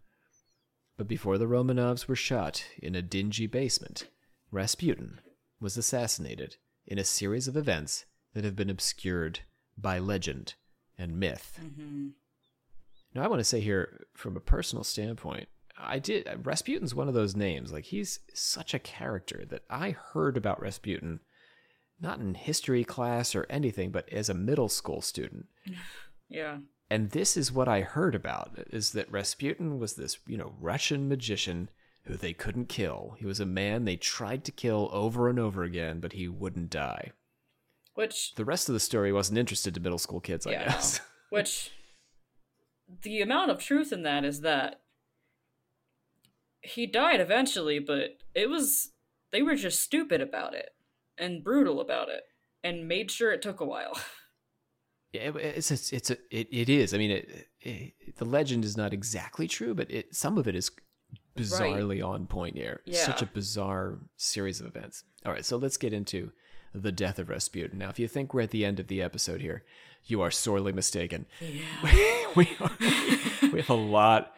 [0.97, 4.07] But before the Romanovs were shot in a dingy basement,
[4.51, 5.19] Rasputin
[5.59, 9.41] was assassinated in a series of events that have been obscured
[9.77, 10.55] by legend
[10.97, 11.59] and myth.
[11.63, 12.07] Mm-hmm.
[13.13, 16.27] Now, I want to say here, from a personal standpoint, I did.
[16.45, 17.71] Rasputin's one of those names.
[17.71, 21.19] Like, he's such a character that I heard about Rasputin
[21.99, 25.45] not in history class or anything, but as a middle school student.
[26.29, 26.57] Yeah.
[26.89, 31.09] And this is what I heard about is that Rasputin was this, you know, Russian
[31.09, 31.69] magician
[32.03, 33.15] who they couldn't kill.
[33.19, 36.69] He was a man they tried to kill over and over again, but he wouldn't
[36.69, 37.11] die.
[37.93, 41.01] Which The rest of the story wasn't interested to middle school kids, I Yeah, guess.
[41.29, 41.71] which
[43.01, 44.81] the amount of truth in that is that
[46.61, 48.91] he died eventually, but it was
[49.31, 50.69] they were just stupid about it
[51.17, 52.23] and brutal about it
[52.63, 53.99] and made sure it took a while.
[55.17, 56.93] Yeah, it- it's it's, it's a, it, it is.
[56.93, 60.55] I mean, it, it, the legend is not exactly true, but it some of it
[60.55, 60.71] is
[61.37, 62.81] bizarrely on point here.
[62.85, 65.03] It's Such a bizarre series of events.
[65.25, 66.31] All right, so let's get into
[66.73, 67.77] the death of Rasputin.
[67.79, 69.63] Now, if you think we're at the end of the episode here,
[70.05, 71.25] you are sorely mistaken.
[71.41, 71.61] Yeah.
[72.35, 72.71] we are,
[73.51, 74.33] we have a lot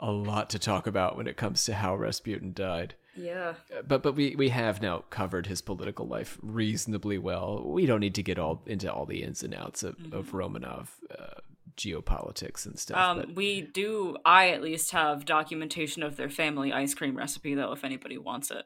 [0.00, 2.94] a lot to talk about when it comes to how Rasputin died.
[3.18, 3.54] Yeah.
[3.76, 7.62] Uh, But but we we have now covered his political life reasonably well.
[7.64, 10.88] We don't need to get all into all the ins and outs of, of Romanov
[11.10, 11.40] uh,
[11.76, 12.96] geopolitics and stuff.
[12.98, 14.16] Um, we do.
[14.24, 17.72] I at least have documentation of their family ice cream recipe, though.
[17.72, 18.64] If anybody wants it,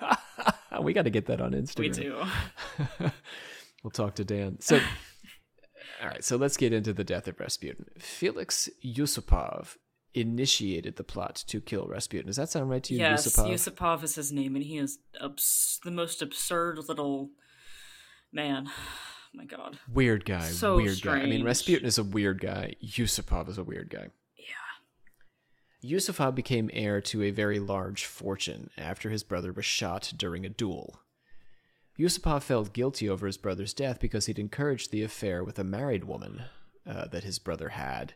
[0.82, 1.78] we got to get that on Instagram.
[1.78, 2.24] we do.
[3.82, 4.60] we'll talk to Dan.
[4.60, 4.76] So,
[6.02, 6.24] all right.
[6.24, 7.86] So let's get into the death of Rasputin.
[7.98, 9.76] Felix Yusupov
[10.16, 12.26] initiated the plot to kill Rasputin.
[12.26, 13.50] Does that sound right to you, yes, Yusupov?
[13.50, 17.30] Yusupov is his name, and he is abs- the most absurd little
[18.32, 18.68] man.
[19.34, 19.78] my God.
[19.92, 20.48] Weird guy.
[20.48, 21.20] So weird guy.
[21.20, 21.44] I mean.
[21.44, 22.74] Rasputin is a weird guy.
[22.82, 24.08] Yusupov is a weird guy.
[24.38, 25.90] Yeah.
[25.96, 30.50] Yusupov became heir to a very large fortune after his brother was shot during a
[30.50, 31.00] duel.
[31.98, 36.04] Yusupov felt guilty over his brother's death because he'd encouraged the affair with a married
[36.04, 36.42] woman
[36.86, 38.14] uh, that his brother had,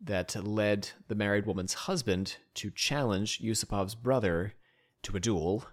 [0.00, 4.54] that led the married woman's husband to challenge Yusupov's brother
[5.02, 5.66] to a duel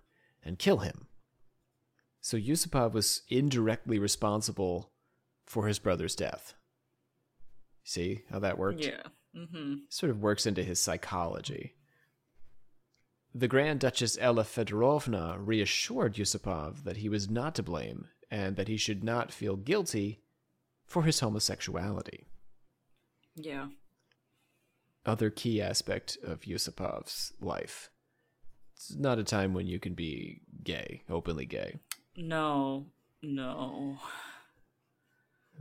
[0.43, 1.07] and kill him.
[2.21, 4.91] So Yusupov was indirectly responsible
[5.45, 6.53] for his brother's death.
[7.83, 8.85] See how that worked?
[8.85, 9.03] Yeah.
[9.35, 9.75] Mm-hmm.
[9.87, 11.75] sort of works into his psychology.
[13.33, 18.67] The Grand Duchess Ella Fedorovna reassured Yusupov that he was not to blame and that
[18.67, 20.19] he should not feel guilty
[20.85, 22.25] for his homosexuality.
[23.35, 23.67] Yeah.
[25.05, 27.89] Other key aspect of Yusupov's life.
[28.75, 31.79] It's not a time when you can be gay, openly gay.
[32.15, 32.87] No.
[33.21, 33.97] No.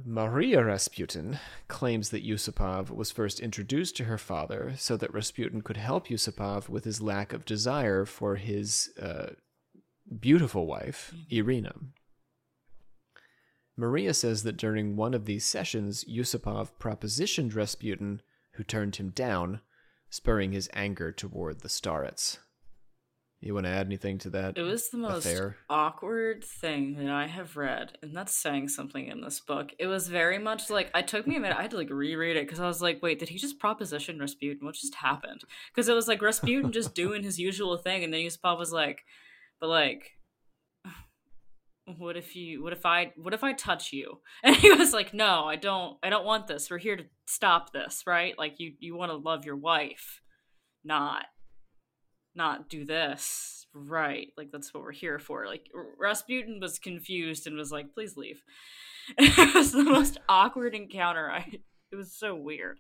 [0.05, 5.77] Maria Rasputin claims that Yusupov was first introduced to her father so that Rasputin could
[5.77, 9.31] help Yusupov with his lack of desire for his uh,
[10.19, 11.75] beautiful wife, Irina.
[13.77, 18.21] Maria says that during one of these sessions, Yusupov propositioned Rasputin,
[18.55, 19.61] who turned him down,
[20.11, 22.39] spurring his anger toward the starets.
[23.43, 24.59] You want to add anything to that?
[24.59, 25.57] It was the most affair?
[25.71, 29.71] awkward thing that I have read, and that's saying something in this book.
[29.79, 31.57] It was very much like I took me a minute.
[31.57, 34.19] I had to like reread it because I was like, "Wait, did he just proposition
[34.19, 34.67] Rasputin?
[34.67, 35.41] What just happened?"
[35.73, 39.05] Because it was like Rasputin just doing his usual thing, and then Yusupov was like,
[39.59, 40.11] "But like,
[41.99, 42.63] what if you?
[42.63, 43.13] What if I?
[43.17, 45.99] What if I touch you?" And he was like, "No, I don't.
[46.03, 46.71] I don't want this.
[46.71, 48.39] We're here to stop this, right?
[48.39, 50.21] Like you, you want to love your wife,
[50.85, 51.27] not."
[52.35, 55.67] not do this right like that's what we're here for like
[55.99, 58.43] rasputin was confused and was like please leave
[59.19, 61.45] it was the most awkward encounter i
[61.93, 62.79] it was so weird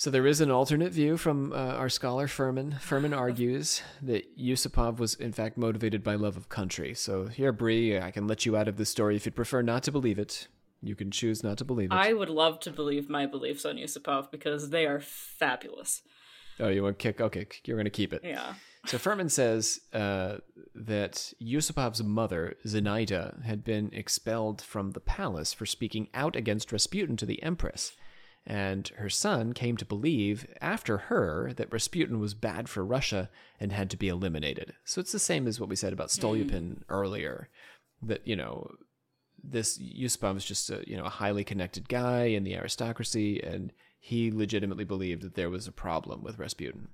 [0.00, 2.80] So there is an alternate view from uh, our scholar Fuhrmann.
[2.80, 6.94] Fuhrmann argues that Yusupov was in fact motivated by love of country.
[6.94, 9.82] So here, Bree, I can let you out of this story if you'd prefer not
[9.82, 10.48] to believe it.
[10.80, 11.94] You can choose not to believe it.
[11.94, 16.00] i would love to believe my beliefs on yusupov because they are fabulous
[16.58, 17.20] Oh, you want to kick?
[17.20, 18.22] Okay, you're going to keep it.
[18.24, 18.54] yeah
[18.86, 20.38] So Fuhrmann says uh,
[20.74, 27.18] that Yusupov's mother, Zenaida, had been expelled from the palace for speaking out against Rasputin
[27.18, 27.92] to the empress.
[28.46, 33.28] And her son came to believe, after her, that Rasputin was bad for Russia
[33.60, 34.74] and had to be eliminated.
[34.84, 37.48] So it's the same as what we said about Stolypin earlier.
[38.02, 38.70] That, you know,
[39.42, 43.72] this Yusupov is just a you know a highly connected guy in the aristocracy, and
[43.98, 46.88] he legitimately believed that there was a problem with Rasputin.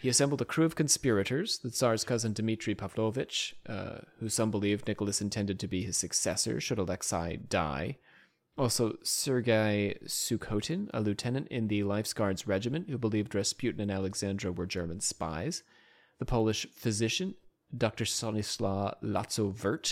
[0.00, 4.88] He assembled a crew of conspirators, the Tsar's cousin Dmitry Pavlovich, uh, who some believed
[4.88, 7.98] Nicholas intended to be his successor should Alexei die.
[8.58, 14.52] Also, Sergei Sukhotin, a lieutenant in the Life's Guards regiment who believed Rasputin and Alexandra
[14.52, 15.62] were German spies.
[16.18, 17.34] The Polish physician
[17.76, 18.04] Dr.
[18.04, 19.86] Stanislaw Latso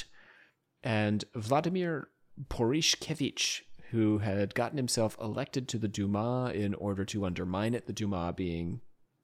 [0.82, 2.08] and Vladimir
[2.48, 7.92] Purishkevich, who had gotten himself elected to the Duma in order to undermine it, the
[7.92, 8.80] Duma being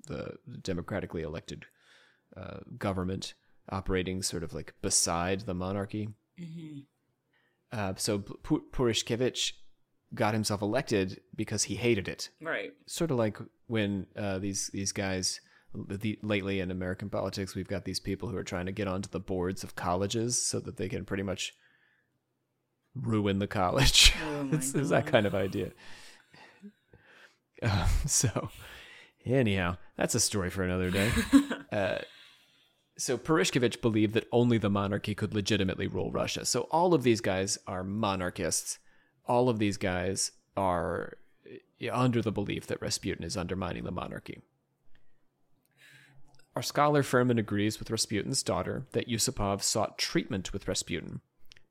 [0.06, 1.66] the democratically elected
[2.36, 3.34] uh, government
[3.70, 6.08] operating sort of like beside the monarchy.
[6.40, 6.80] Mm-hmm.
[7.74, 9.52] Uh, so P- Purishkevich
[10.14, 12.30] got himself elected because he hated it.
[12.40, 12.72] Right.
[12.86, 15.40] Sort of like when uh, these these guys
[15.74, 19.08] the, lately in American politics, we've got these people who are trying to get onto
[19.10, 21.52] the boards of colleges so that they can pretty much
[22.94, 24.12] ruin the college.
[24.24, 25.72] Oh it's, it's, that kind of idea.
[27.60, 28.50] Uh, so,
[29.26, 31.10] anyhow, that's a story for another day.
[31.72, 31.98] uh,
[32.96, 36.44] so Purishkevich believed that only the monarchy could legitimately rule Russia.
[36.44, 38.78] So all of these guys are monarchists.
[39.26, 41.14] All of these guys are
[41.92, 44.42] under the belief that Rasputin is undermining the monarchy.
[46.54, 51.20] Our scholar Fuhrmann agrees with Rasputin's daughter that Yusupov sought treatment with Rasputin,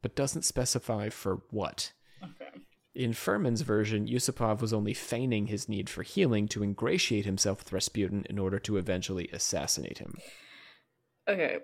[0.01, 1.93] but doesn't specify for what.
[2.21, 2.59] Okay.
[2.93, 7.71] In Fuhrmann's version, Yusupov was only feigning his need for healing to ingratiate himself with
[7.71, 10.17] Rasputin in order to eventually assassinate him.
[11.27, 11.59] Okay.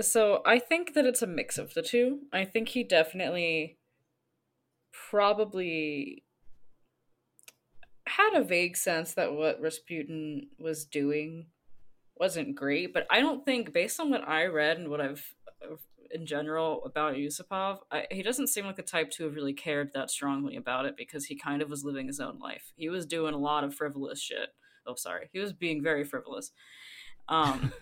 [0.00, 2.20] So I think that it's a mix of the two.
[2.32, 3.78] I think he definitely
[4.92, 6.24] probably
[8.06, 11.46] had a vague sense that what Rasputin was doing
[12.16, 15.34] wasn't great, but I don't think, based on what I read and what I've
[16.12, 19.92] in general about Yusupov, I, he doesn't seem like the type to have really cared
[19.94, 22.72] that strongly about it because he kind of was living his own life.
[22.76, 24.48] He was doing a lot of frivolous shit.
[24.86, 26.52] Oh, sorry, he was being very frivolous.
[27.30, 27.72] Um,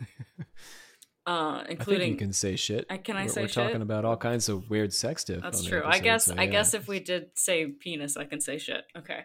[1.27, 2.87] uh, including you can say shit.
[2.89, 3.65] I, can I we're, say we're shit?
[3.65, 5.41] talking about all kinds of weird sex stuff.
[5.43, 5.79] That's true.
[5.79, 6.25] Episode, I guess.
[6.27, 6.41] So, yeah.
[6.43, 8.85] I guess if we did say penis, I can say shit.
[8.97, 9.23] Okay.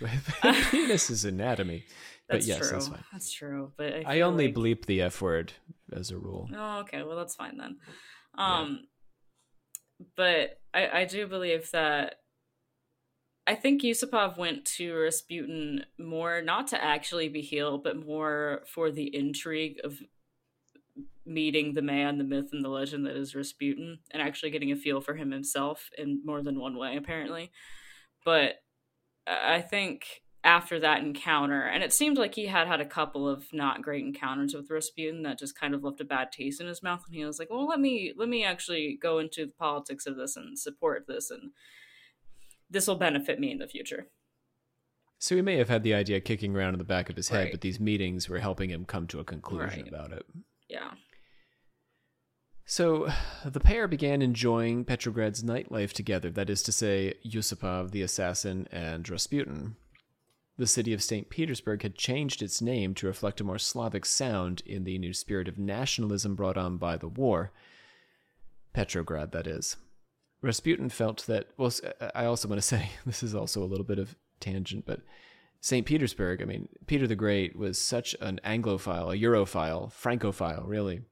[0.70, 1.84] penis is anatomy.
[2.28, 2.70] That's but yes, true.
[2.70, 3.04] that's fine.
[3.10, 3.72] That's true.
[3.76, 4.54] But I, I only like...
[4.54, 5.52] bleep the f word
[5.92, 6.48] as a rule.
[6.56, 7.02] Oh, okay.
[7.02, 7.76] Well, that's fine then.
[8.38, 8.84] Um,
[9.98, 10.06] yeah.
[10.16, 12.14] but I, I do believe that
[13.46, 18.90] I think Yusupov went to Rasputin more not to actually be healed, but more for
[18.90, 19.98] the intrigue of
[21.24, 24.76] meeting the man, the myth, and the legend that is Rasputin, and actually getting a
[24.76, 27.50] feel for him himself in more than one way, apparently.
[28.24, 28.62] But
[29.26, 33.52] I think after that encounter, and it seemed like he had had a couple of
[33.52, 36.82] not great encounters with Rasputin that just kind of left a bad taste in his
[36.82, 40.06] mouth, and he was like, "Well, let me let me actually go into the politics
[40.06, 41.52] of this and support this, and
[42.72, 44.08] this will benefit me in the future."
[45.18, 47.44] So he may have had the idea kicking around in the back of his head,
[47.44, 47.52] right.
[47.52, 49.88] but these meetings were helping him come to a conclusion right.
[49.88, 50.26] about it.
[50.68, 50.94] Yeah.
[52.64, 53.12] So
[53.44, 59.08] the pair began enjoying Petrograd's nightlife together, that is to say, Yusupov the assassin and
[59.08, 59.76] Rasputin.
[60.58, 61.28] The city of St.
[61.28, 65.48] Petersburg had changed its name to reflect a more Slavic sound in the new spirit
[65.48, 67.52] of nationalism brought on by the war.
[68.72, 69.76] Petrograd, that is.
[70.42, 71.72] Rasputin felt that, well,
[72.14, 75.00] I also want to say, this is also a little bit of tangent, but
[75.60, 75.86] St.
[75.86, 81.02] Petersburg, I mean, Peter the Great was such an Anglophile, a Europhile, Francophile, really,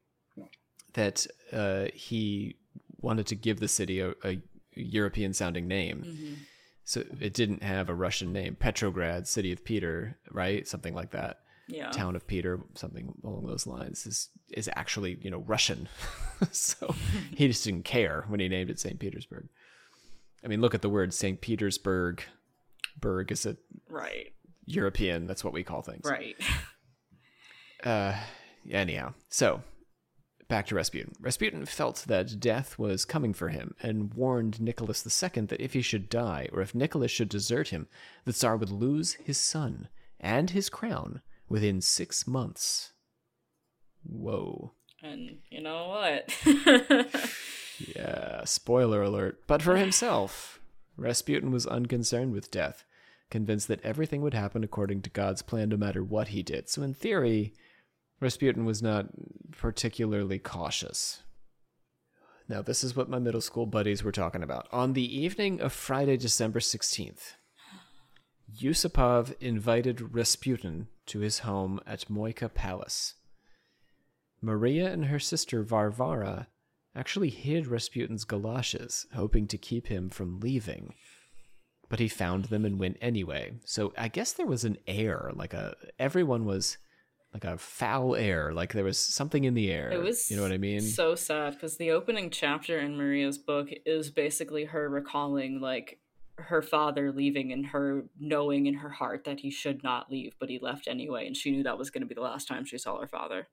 [0.95, 2.57] that uh, he
[3.01, 4.41] wanted to give the city a, a
[4.75, 6.03] European sounding name.
[6.05, 6.35] Mm-hmm.
[6.83, 8.57] So it didn't have a Russian name.
[8.57, 10.67] Petrograd, city of Peter, right?
[10.67, 11.39] Something like that.
[11.71, 11.91] Yeah.
[11.91, 15.89] Town of Peter, something along those lines is is actually, you know, Russian.
[16.51, 16.95] so
[17.35, 18.99] he just didn't care when he named it St.
[18.99, 19.49] Petersburg.
[20.45, 21.41] I mean, look at the word St.
[21.41, 22.23] Petersburg.
[22.99, 23.57] Berg is a
[23.89, 24.33] right
[24.67, 25.27] European.
[25.27, 26.05] That's what we call things.
[26.05, 26.37] Right.
[27.83, 28.15] Uh,
[28.71, 29.63] anyhow, so
[30.49, 31.15] back to Rasputin.
[31.19, 35.81] Rasputin felt that death was coming for him and warned Nicholas II that if he
[35.81, 37.89] should die, or if Nicholas should desert him,
[38.27, 42.93] the Tsar would lose his son and his crown within six months.
[44.03, 44.73] Whoa.
[45.03, 46.35] And you know what?
[47.95, 49.41] yeah, spoiler alert.
[49.47, 50.61] But for himself,
[50.97, 52.85] Rasputin was unconcerned with death,
[53.31, 56.69] convinced that everything would happen according to God's plan no matter what he did.
[56.71, 57.55] So, in theory,
[58.21, 59.07] Rasputin was not
[59.53, 61.23] particularly cautious.
[62.49, 64.67] Now, this is what my middle school buddies were talking about.
[64.73, 67.35] On the evening of Friday, December 16th,
[68.61, 73.15] Yusupov invited Rasputin to his home at Moika Palace.
[74.41, 76.47] Maria and her sister Varvara
[76.95, 80.95] actually hid Rasputin's galoshes, hoping to keep him from leaving.
[81.89, 83.55] But he found them and went anyway.
[83.65, 86.79] So I guess there was an air, like a everyone was
[87.35, 89.91] like a foul air, like there was something in the air.
[89.91, 90.81] It was you know what I mean?
[90.81, 95.99] So sad because the opening chapter in Maria's book is basically her recalling like
[96.49, 100.49] her father leaving and her knowing in her heart that he should not leave, but
[100.49, 102.79] he left anyway, and she knew that was going to be the last time she
[102.79, 103.49] saw her father.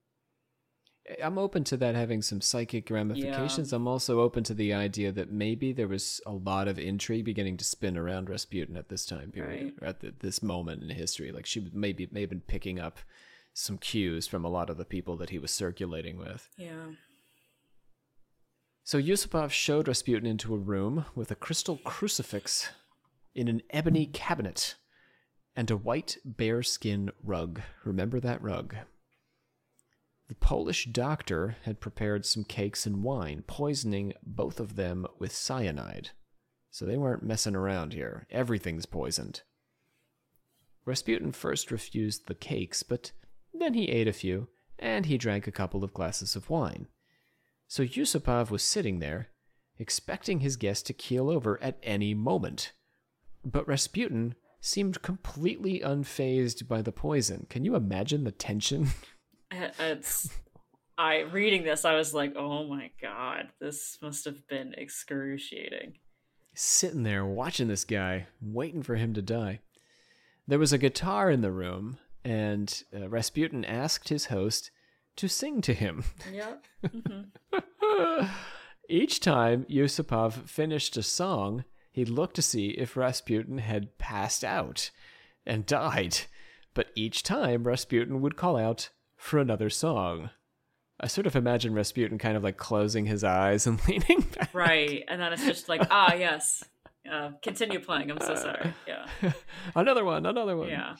[1.23, 3.71] I'm open to that having some psychic ramifications.
[3.71, 7.55] I'm also open to the idea that maybe there was a lot of intrigue beginning
[7.57, 9.73] to spin around Rasputin at this time period, Right.
[9.81, 11.31] or at the, this moment in history.
[11.31, 12.99] Like she maybe may have been picking up
[13.53, 16.49] some cues from a lot of the people that he was circulating with.
[16.57, 16.87] Yeah.
[18.87, 22.69] So Yusupov showed Rasputin into a room with a crystal crucifix
[23.35, 24.75] in an ebony cabinet
[25.57, 27.59] and a white bearskin rug.
[27.83, 28.77] Remember that rug?
[30.29, 36.11] The Polish doctor had prepared some cakes and wine, poisoning both of them with cyanide.
[36.71, 38.25] So they weren't messing around here.
[38.31, 39.41] Everything's poisoned.
[40.85, 43.11] Rasputin first refused the cakes, but
[43.53, 44.47] then he ate a few,
[44.79, 46.87] and he drank a couple of glasses of wine.
[47.67, 49.29] So Yusupov was sitting there,
[49.77, 52.73] expecting his guest to keel over at any moment.
[53.43, 57.45] But Rasputin seemed completely unfazed by the poison.
[57.49, 58.89] Can you imagine the tension?
[59.79, 60.29] It's
[60.97, 65.93] I reading this I was like, "Oh my god, this must have been excruciating."
[66.53, 69.61] Sitting there watching this guy, waiting for him to die.
[70.47, 74.69] There was a guitar in the room, and uh, Rasputin asked his host
[75.17, 76.03] to sing to him.
[76.31, 76.55] Yeah.
[78.89, 84.91] Each time Yusupov finished a song, he'd look to see if Rasputin had passed out
[85.45, 86.19] and died.
[86.73, 90.29] But each time, Rasputin would call out for another song.
[90.99, 94.53] I sort of imagine Rasputin kind of like closing his eyes and leaning back.
[94.53, 95.03] Right.
[95.07, 96.63] And then it's just like, "Ah, yes.
[97.11, 98.11] Uh, continue playing.
[98.11, 99.31] I'm so sorry." Yeah.
[99.75, 100.69] another one, another one.
[100.69, 100.95] Yeah.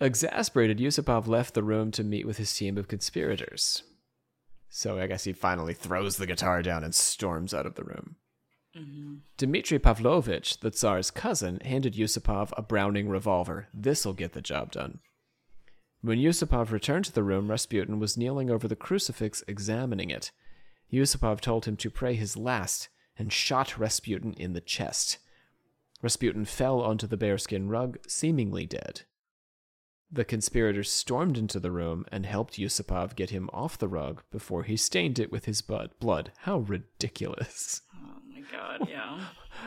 [0.00, 3.82] Exasperated, Yusupov left the room to meet with his team of conspirators.
[4.68, 8.16] So I guess he finally throws the guitar down and storms out of the room.
[8.76, 9.14] Mm-hmm.
[9.38, 13.68] Dmitri Pavlovich, the Tsar's cousin, handed Yusupov a Browning revolver.
[13.72, 14.98] This'll get the job done.
[16.02, 20.30] When Yusupov returned to the room, Rasputin was kneeling over the crucifix examining it.
[20.92, 25.18] Yusupov told him to pray his last and shot Rasputin in the chest.
[26.02, 29.02] Rasputin fell onto the bearskin rug, seemingly dead.
[30.10, 34.62] The conspirators stormed into the room and helped Yusupov get him off the rug before
[34.62, 36.30] he stained it with his blood.
[36.38, 37.82] How ridiculous.
[37.94, 39.20] Oh my god, yeah.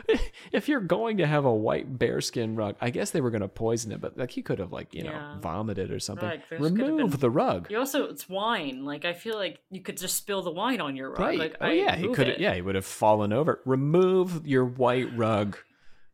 [0.52, 3.48] if you're going to have a white bearskin rug, I guess they were going to
[3.48, 6.28] poison it, but like he could have like, you know, vomited or something.
[6.28, 7.70] Right, there could have Remove been- the rug.
[7.70, 8.84] You also it's wine.
[8.84, 11.20] Like I feel like you could just spill the wine on your rug.
[11.20, 11.38] Right.
[11.38, 13.60] Like oh I yeah, he could yeah, he would have fallen over.
[13.66, 15.58] Remove your white rug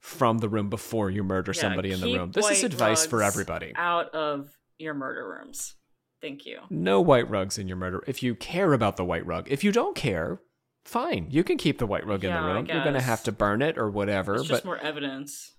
[0.07, 2.31] from the room before you murder Yeah, somebody in the room.
[2.31, 3.73] This is advice for everybody.
[3.75, 4.49] Out of
[4.79, 5.75] your murder rooms.
[6.23, 6.61] Thank you.
[6.71, 8.05] No white rugs in your murder.
[8.07, 10.41] If you care about the white rug, if you don't care,
[10.85, 11.27] fine.
[11.31, 12.67] You can keep the white rug in the room.
[12.67, 15.57] You're going to have to burn it or whatever, It's just but more evidence.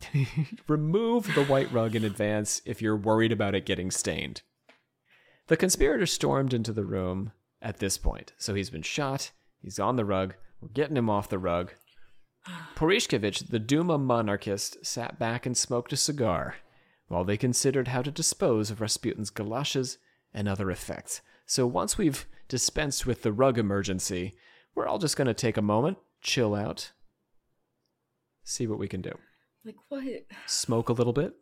[0.68, 4.42] remove the white rug in advance if you're worried about it getting stained.
[5.46, 7.32] The conspirator stormed into the room
[7.62, 8.34] at this point.
[8.36, 9.30] So he's been shot,
[9.62, 11.72] he's on the rug, we're getting him off the rug.
[12.74, 16.56] Purishkevich, the Duma monarchist, sat back and smoked a cigar
[17.08, 19.98] while they considered how to dispose of Rasputin's galoshes
[20.34, 21.20] and other effects.
[21.46, 24.34] So once we've dispensed with the rug emergency,
[24.74, 26.92] we're all just going to take a moment, chill out,
[28.44, 29.12] see what we can do.
[29.64, 30.04] Like what?
[30.46, 31.34] Smoke a little bit.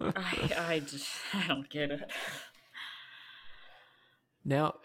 [0.00, 2.10] I I just I don't get it.
[4.44, 4.76] Now,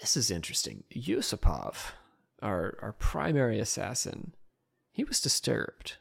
[0.00, 0.84] this is interesting.
[0.94, 1.92] Yusupov,
[2.42, 4.34] our, our primary assassin,
[4.96, 5.98] he was disturbed.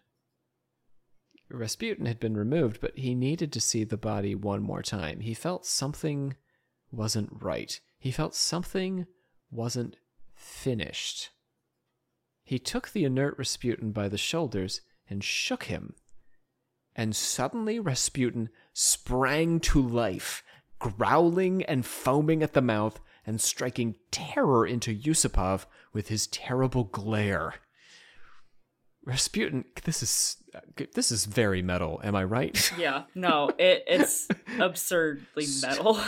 [1.50, 5.20] Rasputin had been removed, but he needed to see the body one more time.
[5.20, 6.38] He felt something
[6.92, 7.78] wasn't right.
[8.00, 9.06] He felt something
[9.52, 9.98] wasn't
[10.34, 11.32] finished.
[12.46, 14.80] He took the inert Rasputin by the shoulders
[15.10, 15.96] and shook him.
[16.96, 20.42] And suddenly Rasputin sprang to life,
[20.80, 27.56] growling and foaming at the mouth and striking terror into Yusupov with his terrible glare.
[29.06, 30.60] Rasputin, this is uh,
[30.94, 32.72] this is very metal, am I right?
[32.78, 34.28] Yeah, no, it it's
[34.60, 36.00] absurdly metal.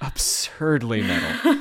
[0.00, 1.60] Absurdly metal.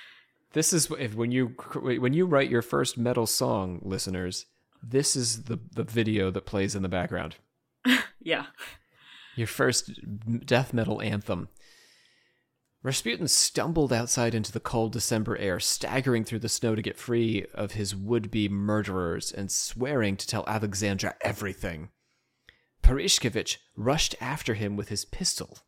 [0.52, 1.48] this is if when you
[1.82, 4.46] when you write your first metal song, listeners,
[4.82, 7.36] this is the the video that plays in the background.
[8.20, 8.46] yeah.
[9.34, 9.90] Your first
[10.46, 11.48] death metal anthem.
[12.82, 17.44] Rasputin stumbled outside into the cold December air, staggering through the snow to get free
[17.52, 21.90] of his would be murderers and swearing to tell Alexandra everything.
[22.82, 25.58] Purishkevich rushed after him with his pistol.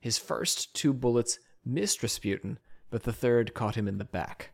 [0.00, 2.58] His first two bullets missed Rasputin,
[2.90, 4.52] but the third caught him in the back.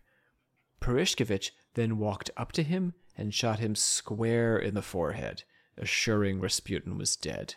[0.81, 5.45] Purishkevich then walked up to him and shot him square in the forehead,
[5.79, 7.55] assuring Rasputin was dead.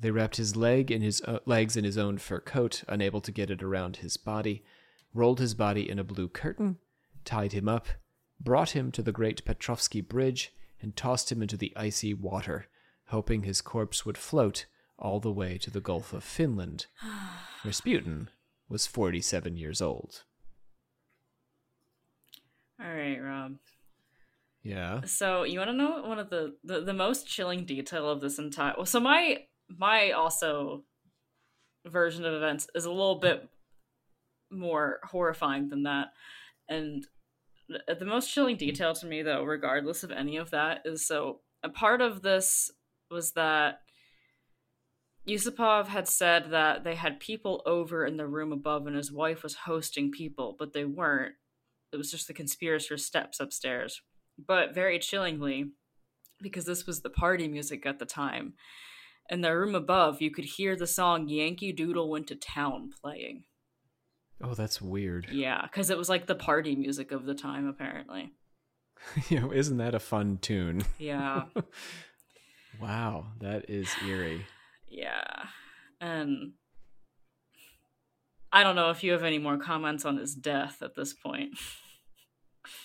[0.00, 3.32] They wrapped his leg in his uh, legs in his own fur coat, unable to
[3.32, 4.62] get it around his body,
[5.14, 6.78] rolled his body in a blue curtain,
[7.24, 7.86] tied him up,
[8.38, 12.66] brought him to the great Petrovsky Bridge, and tossed him into the icy water,
[13.06, 14.66] hoping his corpse would float
[14.98, 16.86] all the way to the Gulf of Finland.
[17.64, 18.28] Rasputin
[18.68, 20.24] was 47 years old.
[22.78, 23.56] All right, Rob.
[24.62, 25.02] Yeah.
[25.04, 28.38] So you want to know one of the, the the most chilling detail of this
[28.38, 28.74] entire?
[28.76, 30.84] Well, so my my also
[31.86, 33.48] version of events is a little bit
[34.50, 36.08] more horrifying than that,
[36.68, 37.06] and
[37.68, 41.68] the, most chilling detail to me, though, regardless of any of that, is so a
[41.68, 42.70] part of this
[43.10, 43.80] was that
[45.28, 49.42] Yusupov had said that they had people over in the room above and his wife
[49.42, 51.34] was hosting people, but they weren't.
[51.92, 54.02] It was just the conspirator steps upstairs.
[54.38, 55.72] But very chillingly,
[56.40, 58.54] because this was the party music at the time,
[59.30, 63.44] in the room above, you could hear the song Yankee Doodle Went to Town playing.
[64.42, 65.28] Oh, that's weird.
[65.32, 68.32] Yeah, because it was like the party music of the time, apparently.
[69.28, 70.82] you know, isn't that a fun tune?
[70.98, 71.44] Yeah.
[72.80, 74.46] wow, that is eerie.
[74.88, 75.46] Yeah.
[76.00, 76.52] And
[78.52, 81.58] I don't know if you have any more comments on his death at this point.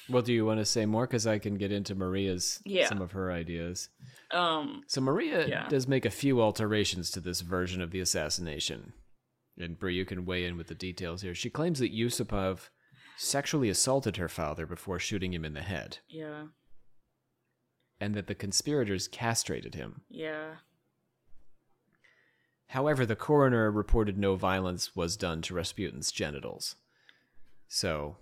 [0.07, 1.07] Well, do you want to say more?
[1.07, 2.87] Because I can get into Maria's Yeah.
[2.87, 3.89] some of her ideas.
[4.33, 5.67] Um, So Maria Yeah.
[5.69, 8.93] does make a few alterations to this version of the assassination.
[9.57, 11.35] And Bree, you can weigh in with the details here.
[11.35, 12.69] She claims that Yusupov
[13.17, 16.47] sexually assaulted her father before shooting him in the head, yeah,
[17.99, 20.01] and that the conspirators castrated him.
[20.09, 20.55] yeah.
[22.67, 26.77] However, the coroner reported no violence was done to Rasputin's genitals.
[27.67, 28.15] So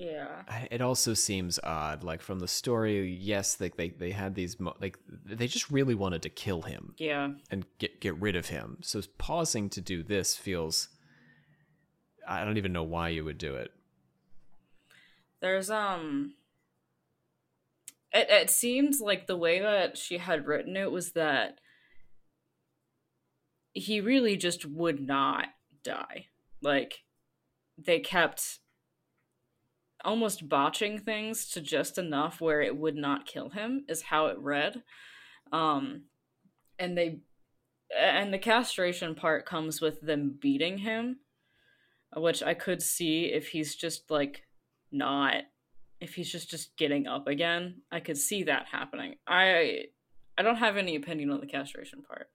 [0.00, 0.44] Yeah.
[0.70, 2.02] It also seems odd.
[2.02, 5.94] Like from the story, yes, they they, they had these mo- like they just really
[5.94, 7.32] wanted to kill him Yeah.
[7.50, 8.78] and get get rid of him.
[8.80, 10.88] So pausing to do this feels.
[12.26, 13.72] I don't even know why you would do it.
[15.42, 16.32] There's um
[18.12, 21.58] it it seems like the way that she had written it was that
[23.74, 25.48] he really just would not
[25.84, 26.26] die.
[26.62, 27.02] Like
[27.76, 28.60] they kept
[30.04, 34.38] almost botching things to just enough where it would not kill him is how it
[34.38, 34.82] read.
[35.52, 36.04] Um
[36.78, 37.20] and they
[37.98, 41.18] and the castration part comes with them beating him,
[42.16, 44.44] which I could see if he's just like
[44.92, 45.44] not
[46.00, 49.84] if he's just just getting up again i could see that happening i
[50.36, 52.28] i don't have any opinion on the castration part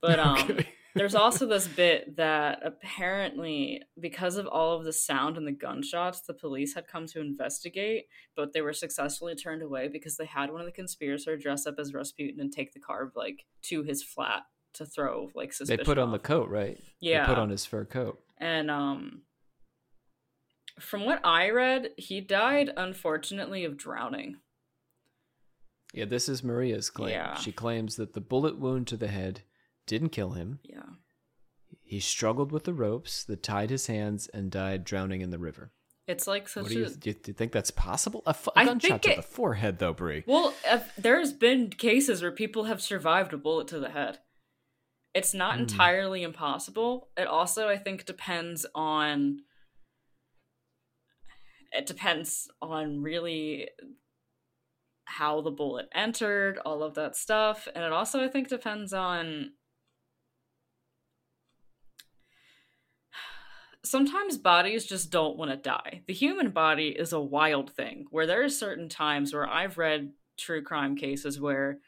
[0.00, 0.66] but um Okay.
[0.94, 6.20] There's also this bit that apparently because of all of the sound and the gunshots
[6.20, 8.04] the police had come to investigate
[8.36, 11.76] but they were successfully turned away because they had one of the conspirators dress up
[11.78, 14.42] as rasputin and take the car like to his flat
[14.74, 16.78] to throw like they put on the coat, right?
[17.00, 18.18] yeah They put on his fur coat.
[18.38, 19.22] and um
[20.80, 24.36] from what I read, he died unfortunately of drowning.
[25.92, 27.10] Yeah, this is Maria's claim.
[27.10, 27.34] Yeah.
[27.36, 29.42] She claims that the bullet wound to the head
[29.86, 30.60] didn't kill him.
[30.62, 30.82] Yeah.
[31.82, 35.72] He struggled with the ropes that tied his hands and died drowning in the river.
[36.08, 38.22] It's like such do you, a do you do you think that's possible?
[38.26, 40.24] A, f- a gunshot to it- the forehead, though, Bree.
[40.26, 40.52] Well,
[40.98, 44.18] there's been cases where people have survived a bullet to the head.
[45.14, 45.62] It's not Hmm.
[45.62, 47.10] entirely impossible.
[47.16, 49.42] It also I think depends on
[51.72, 53.68] it depends on really
[55.04, 59.52] how the bullet entered, all of that stuff, and it also I think depends on
[63.84, 66.02] sometimes bodies just don't want to die.
[66.06, 70.12] The human body is a wild thing where there are certain times where I've read
[70.38, 71.78] true crime cases where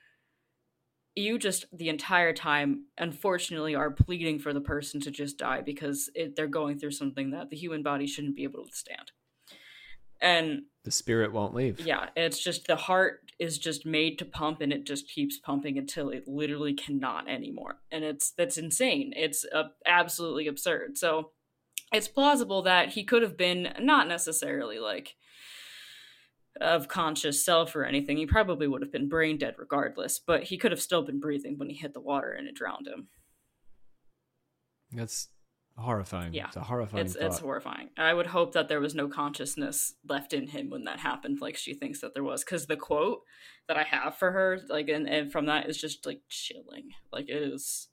[1.16, 6.10] you just the entire time unfortunately are pleading for the person to just die because
[6.14, 9.12] it, they're going through something that the human body shouldn't be able to withstand.
[10.20, 11.78] And The spirit won't leave.
[11.80, 15.76] yeah, it's just the heart is just made to pump and it just keeps pumping
[15.78, 17.76] until it literally cannot anymore.
[17.92, 19.12] And it's that's insane.
[19.14, 20.96] It's uh, absolutely absurd.
[20.98, 21.30] So
[21.94, 25.14] it's plausible that he could have been not necessarily like
[26.60, 28.16] of conscious self or anything.
[28.16, 31.58] He probably would have been brain dead regardless, but he could have still been breathing
[31.58, 33.08] when he hit the water and it drowned him.
[34.92, 35.28] That's
[35.76, 36.32] horrifying.
[36.34, 36.46] Yeah.
[36.46, 37.90] It's a horrifying It's it's horrifying.
[37.96, 41.56] I would hope that there was no consciousness left in him when that happened, like
[41.56, 42.44] she thinks that there was.
[42.44, 43.22] Because the quote
[43.66, 46.90] that I have for her, like, and, and from that is just like chilling.
[47.12, 47.88] Like it is.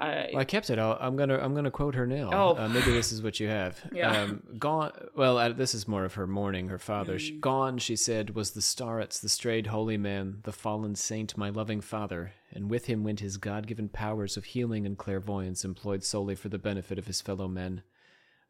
[0.00, 0.78] I, well, I kept it.
[0.78, 2.30] i am gonna I'm gonna quote her now.
[2.32, 2.56] Oh.
[2.56, 3.80] Uh, maybe this is what you have.
[3.92, 4.22] Yeah.
[4.22, 4.92] Um, gone.
[5.16, 7.16] Well, uh, this is more of her mourning her father.
[7.16, 7.18] Mm.
[7.18, 11.48] She, gone, she said, was the starets, the strayed holy man, the fallen saint, my
[11.50, 16.36] loving father, and with him went his God-given powers of healing and clairvoyance, employed solely
[16.36, 17.82] for the benefit of his fellow men.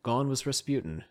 [0.02, 1.04] Gone was Rasputin,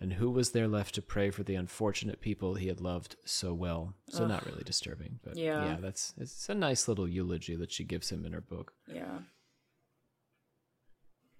[0.00, 3.52] and who was there left to pray for the unfortunate people he had loved so
[3.52, 3.94] well?
[4.10, 4.28] So Ugh.
[4.28, 5.64] not really disturbing, but Yeah.
[5.64, 8.72] yeah, that's it's a nice little eulogy that she gives him in her book.
[8.86, 9.18] yeah.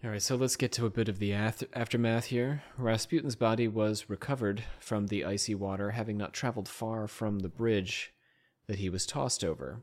[0.04, 2.62] All right, so let's get to a bit of the ath- aftermath here.
[2.76, 8.12] Rasputin's body was recovered from the icy water, having not traveled far from the bridge
[8.66, 9.82] that he was tossed over.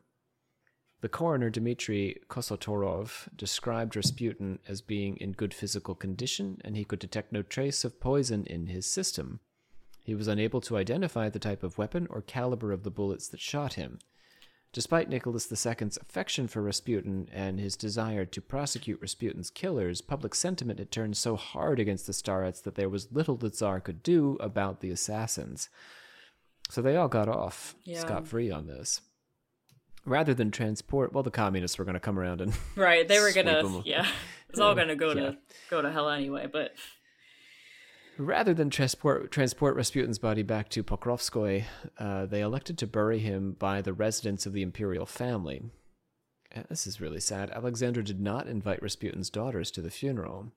[1.01, 6.99] The coroner, Dmitry Kosorotov, described Rasputin as being in good physical condition, and he could
[6.99, 9.39] detect no trace of poison in his system.
[10.03, 13.39] He was unable to identify the type of weapon or caliber of the bullets that
[13.39, 13.97] shot him.
[14.74, 20.80] Despite Nicholas II's affection for Rasputin and his desire to prosecute Rasputin's killers, public sentiment
[20.80, 24.38] had turned so hard against the Starets that there was little the Tsar could do
[24.39, 25.67] about the assassins.
[26.69, 27.99] So they all got off Yeah.
[27.99, 29.01] scot free on this.
[30.05, 33.05] Rather than transport, well, the communists were going to come around and Right.
[33.05, 34.07] They were going to, Yeah.
[34.49, 35.13] It's all gonna go Yeah.
[35.32, 35.38] to
[35.69, 36.47] go to hell anyway.
[36.51, 36.74] But
[38.22, 41.63] Rather than transport transport Rasputin's body back to Pokrovskoye,
[41.97, 45.63] uh, they elected to bury him by the residence of the imperial family.
[46.55, 47.49] Uh, This is really sad.
[47.49, 50.51] Alexandra did not invite Rasputin's daughters to the funeral,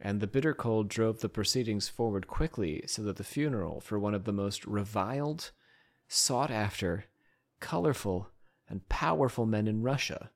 [0.00, 4.14] and the bitter cold drove the proceedings forward quickly, so that the funeral for one
[4.14, 5.50] of the most reviled,
[6.08, 7.04] sought after,
[7.60, 8.30] colorful,
[8.70, 10.30] and powerful men in Russia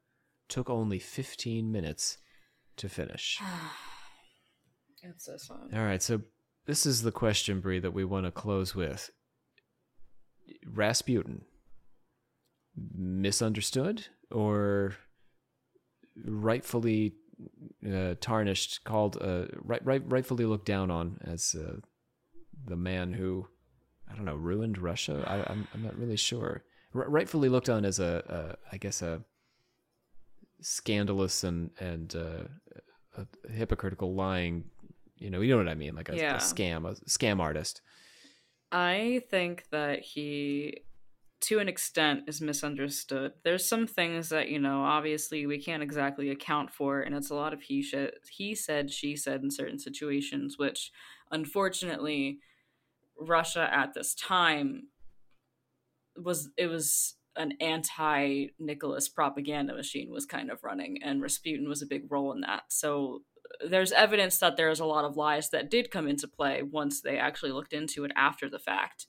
[0.48, 2.18] took only 15 minutes
[2.76, 3.40] to finish.
[5.02, 5.78] it's so sad.
[5.78, 6.20] All right, so
[6.66, 9.10] this is the question, Bree, that we want to close with.
[10.66, 11.42] Rasputin,
[12.96, 14.94] misunderstood or
[16.24, 17.14] rightfully
[17.92, 21.76] uh, tarnished, called uh, right, right, rightfully looked down on as uh,
[22.66, 23.46] the man who,
[24.10, 25.24] I don't know, ruined Russia.
[25.26, 26.62] I, I'm, I'm not really sure.
[26.94, 29.22] R- rightfully looked on as a, a, I guess a
[30.60, 34.64] scandalous and and uh, hypocritical, lying.
[35.16, 36.36] You know, you know what I mean, like a, Yeah.
[36.36, 37.80] a scam, a scam artist.
[38.72, 40.82] I think that he,
[41.42, 43.32] to an extent, is misunderstood.
[43.44, 47.34] There's some things that you know, obviously, we can't exactly account for, and it's a
[47.34, 50.90] lot of he sh- he said, she said in certain situations, which,
[51.30, 52.40] unfortunately,
[53.16, 54.88] Russia at this time
[56.16, 61.82] was it was an anti Nicholas propaganda machine was kind of running, and Rasputin was
[61.82, 62.64] a big role in that.
[62.70, 63.22] So
[63.68, 67.18] there's evidence that there's a lot of lies that did come into play once they
[67.18, 69.06] actually looked into it after the fact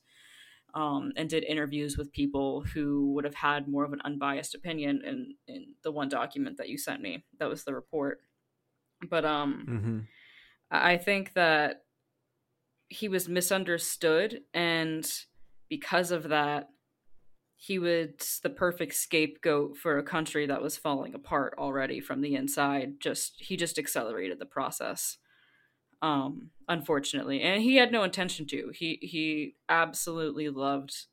[0.74, 5.02] um, and did interviews with people who would have had more of an unbiased opinion
[5.04, 8.20] in, in the one document that you sent me that was the report
[9.10, 9.98] but um Mm-hmm.
[10.70, 11.82] I I think that
[12.88, 15.10] he was misunderstood, and
[15.68, 16.68] because of that,
[17.56, 22.34] he was the perfect scapegoat for a country that was falling apart already from the
[22.34, 23.00] inside.
[23.00, 25.16] Just he just accelerated the process,
[26.02, 28.70] um, unfortunately, and he had no intention to.
[28.74, 31.06] He he absolutely loved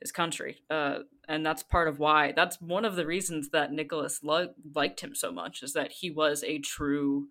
[0.00, 2.32] his country, uh, and that's part of why.
[2.32, 6.10] That's one of the reasons that Nicholas lo- liked him so much is that he
[6.10, 7.28] was a true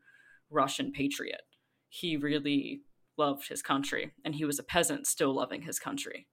[0.49, 1.41] Russian patriot.
[1.87, 2.81] He really
[3.15, 6.27] loved his country, and he was a peasant still loving his country,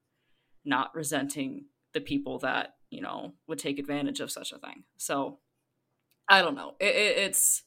[0.65, 4.85] not resenting the people that you know would take advantage of such a thing.
[4.97, 5.39] So,
[6.29, 6.75] I don't know.
[6.81, 7.65] It, it, it's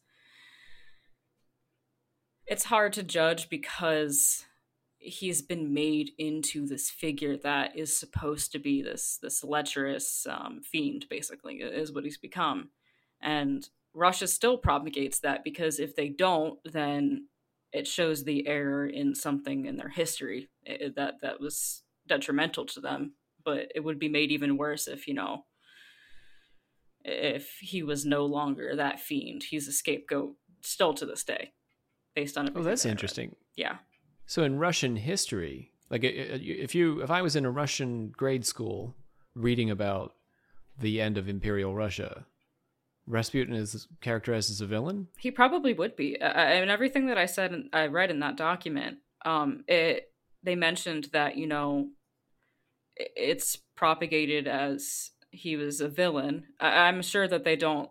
[2.48, 4.46] it's hard to judge because
[5.06, 10.62] he's been made into this figure that is supposed to be this this lecherous um,
[10.64, 12.70] fiend basically is what he's become
[13.22, 17.28] and russia still propagates that because if they don't then
[17.72, 20.50] it shows the error in something in their history
[20.96, 23.14] that that was detrimental to them
[23.46, 25.46] but it would be made even worse if you know
[27.04, 31.52] if he was no longer that fiend he's a scapegoat still to this day
[32.16, 32.54] based on it.
[32.56, 32.92] Oh, that's read.
[32.92, 33.36] interesting.
[33.56, 33.78] yeah
[34.26, 38.96] So in Russian history, like if you if I was in a Russian grade school
[39.36, 40.14] reading about
[40.80, 42.26] the end of Imperial Russia,
[43.06, 45.08] Rasputin is characterized as a villain.
[45.20, 46.20] He probably would be.
[46.20, 50.56] I, I mean, everything that I said, I read in that document, um, it they
[50.56, 51.90] mentioned that you know,
[52.96, 56.46] it's propagated as he was a villain.
[56.60, 57.90] I, I'm sure that they don't.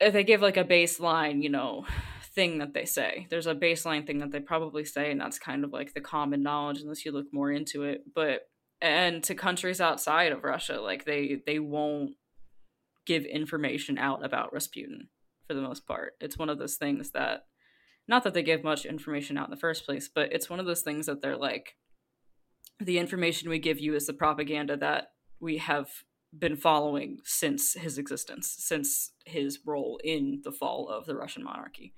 [0.00, 1.86] If they give like a baseline, you know,
[2.34, 5.64] thing that they say, there's a baseline thing that they probably say, and that's kind
[5.64, 8.02] of like the common knowledge, unless you look more into it.
[8.14, 8.48] But
[8.80, 12.12] and to countries outside of Russia, like they they won't
[13.06, 15.08] give information out about Rasputin
[15.46, 16.14] for the most part.
[16.20, 17.44] It's one of those things that
[18.08, 20.66] not that they give much information out in the first place, but it's one of
[20.66, 21.76] those things that they're like
[22.80, 25.08] the information we give you is the propaganda that
[25.40, 25.88] we have
[26.36, 31.94] been following since his existence, since his role in the fall of the Russian monarchy.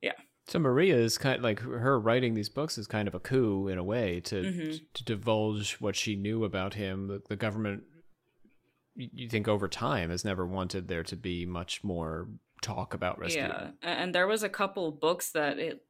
[0.00, 0.12] Yeah.
[0.46, 3.68] So Maria is kind of like her writing these books is kind of a coup
[3.68, 4.76] in a way to mm-hmm.
[4.94, 7.06] to divulge what she knew about him.
[7.06, 7.84] The, the, government,
[8.96, 12.28] you think over time, has never wanted there to be much more
[12.62, 13.74] talk about Rasputin.
[13.82, 15.84] Yeah, and there was a couple books that it.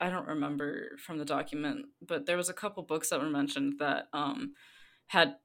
[0.00, 3.74] I don't remember from the document, but there was a couple books that were mentioned
[3.78, 4.52] that um,
[5.06, 5.36] had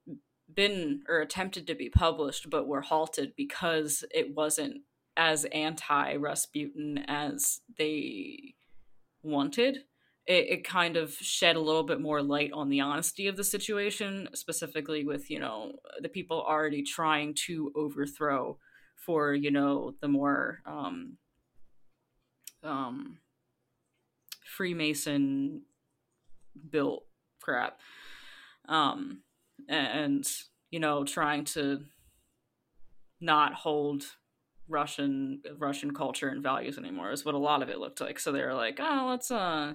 [0.54, 4.82] been or attempted to be published, but were halted because it wasn't
[5.16, 8.56] as anti Rasputin as they
[9.24, 9.80] wanted.
[10.26, 13.44] It, it kind of shed a little bit more light on the honesty of the
[13.44, 18.58] situation, specifically with, you know, the people already trying to overthrow
[18.96, 21.18] for, you know, the more um,
[22.64, 23.18] um,
[24.50, 25.62] Freemason
[26.70, 27.06] built
[27.42, 27.80] crap.
[28.68, 29.24] Um,
[29.68, 30.28] and
[30.72, 31.82] you know trying to
[33.22, 34.06] not hold
[34.68, 38.20] Russian Russian culture and values anymore is what a lot of it looked like.
[38.20, 39.74] So they were like, oh, let's uh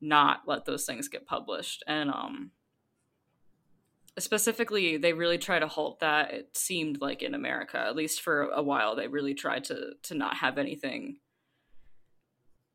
[0.00, 1.82] not let those things get published.
[1.86, 2.52] And um
[4.18, 8.42] specifically they really try to halt that it seemed like in America, at least for
[8.42, 11.16] a while, they really tried to to not have anything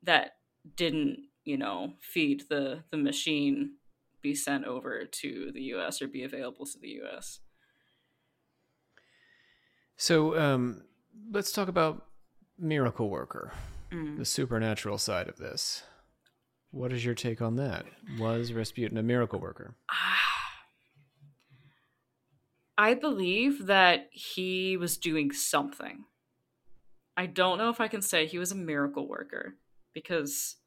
[0.03, 0.36] that
[0.75, 3.73] didn't, you know, feed the the machine
[4.21, 7.39] be sent over to the US or be available to the US.
[9.95, 10.83] So um,
[11.31, 12.05] let's talk about
[12.59, 13.53] Miracle Worker,
[13.91, 14.17] mm.
[14.17, 15.83] the supernatural side of this.
[16.71, 17.85] What is your take on that?
[18.19, 19.75] Was Rasputin a miracle worker?
[22.77, 26.05] I believe that he was doing something.
[27.15, 29.55] I don't know if I can say he was a miracle worker
[29.97, 30.57] because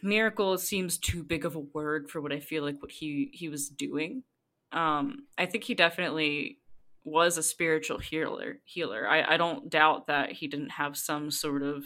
[0.00, 3.48] miracle seems too big of a word for what I feel like what he he
[3.48, 4.22] was doing.
[4.70, 6.58] Um, I think he definitely
[7.02, 8.60] was a spiritual healer.
[8.64, 9.08] Healer.
[9.08, 11.82] I, I don't doubt that he didn't have some sort of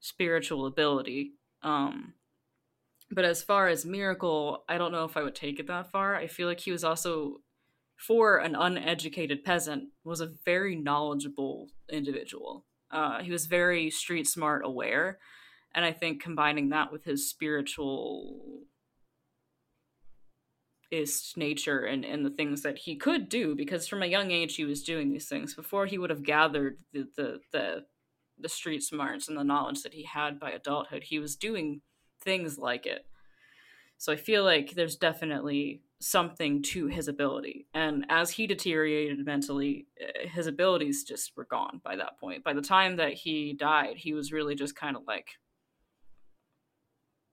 [0.00, 1.32] spiritual ability.
[1.62, 2.12] Um,
[3.10, 6.14] but as far as miracle, I don't know if I would take it that far.
[6.14, 7.40] I feel like he was also,
[7.96, 12.66] for an uneducated peasant, was a very knowledgeable individual.
[12.90, 15.18] Uh, he was very street smart, aware,
[15.74, 18.64] and I think combining that with his spiritual
[20.90, 24.56] ist nature and, and the things that he could do because from a young age
[24.56, 27.84] he was doing these things before he would have gathered the the the,
[28.38, 31.82] the street smarts and the knowledge that he had by adulthood he was doing
[32.22, 33.04] things like it
[33.98, 39.86] so i feel like there's definitely something to his ability and as he deteriorated mentally
[40.00, 43.96] eh, his abilities just were gone by that point by the time that he died
[43.96, 45.30] he was really just kind of like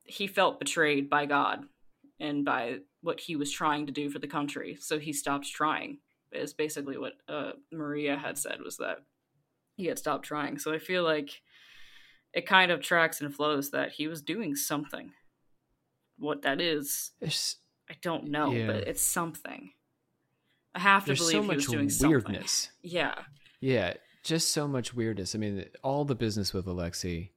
[0.06, 1.66] he felt betrayed by God
[2.20, 4.78] and by what he was trying to do for the country.
[4.80, 6.00] So he stopped trying.
[6.32, 9.00] Is basically what uh, Maria had said was that
[9.78, 10.60] he had stopped trying.
[10.60, 11.42] So I feel like
[12.34, 15.12] it kind of tracks and flows that he was doing something.
[16.18, 17.12] What that is,
[17.90, 18.68] I don't know, yeah.
[18.68, 19.72] but it's something.
[20.74, 22.52] I have to There's believe so he was doing weirdness.
[22.52, 22.92] Something.
[22.92, 23.16] Yeah.
[23.62, 23.94] Yeah,
[24.24, 25.36] just so much weirdness.
[25.36, 27.32] I mean, all the business with Alexei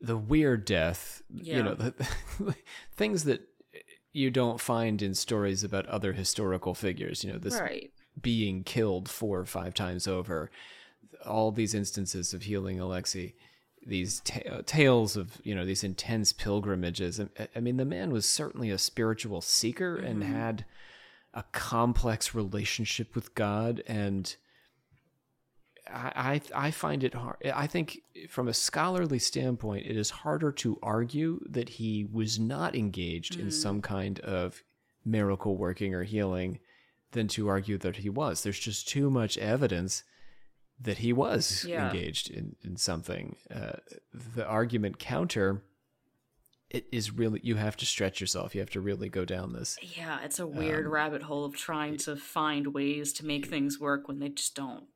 [0.00, 1.56] the weird death, yeah.
[1.56, 1.94] you know, the,
[2.96, 3.42] things that
[4.12, 7.90] you don't find in stories about other historical figures, you know, this right.
[8.20, 10.50] being killed four or five times over,
[11.24, 13.34] all these instances of healing Alexei,
[13.86, 14.20] these
[14.50, 17.20] uh, tales of, you know, these intense pilgrimages.
[17.20, 20.06] I, I, mean, the man was certainly a spiritual seeker mm-hmm.
[20.06, 20.64] and had
[21.32, 24.34] a complex relationship with God and
[25.88, 27.36] I, I find it hard.
[27.54, 32.74] I think from a scholarly standpoint, it is harder to argue that he was not
[32.74, 33.42] engaged mm.
[33.42, 34.62] in some kind of
[35.04, 36.58] miracle working or healing
[37.12, 38.42] than to argue that he was.
[38.42, 40.02] There's just too much evidence
[40.80, 41.88] that he was yeah.
[41.88, 43.36] engaged in, in something.
[43.54, 43.76] Uh,
[44.12, 45.62] the argument counter
[46.68, 49.78] it is really you have to stretch yourself you have to really go down this
[49.96, 53.78] yeah it's a weird um, rabbit hole of trying to find ways to make things
[53.78, 54.88] work when they just don't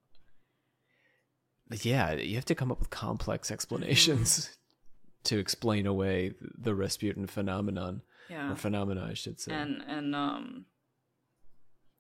[1.83, 4.55] yeah, you have to come up with complex explanations mm-hmm.
[5.25, 8.03] to explain away the Rasputin phenomenon.
[8.29, 8.53] Yeah.
[8.53, 9.53] Or phenomena, I should say.
[9.53, 10.67] And and um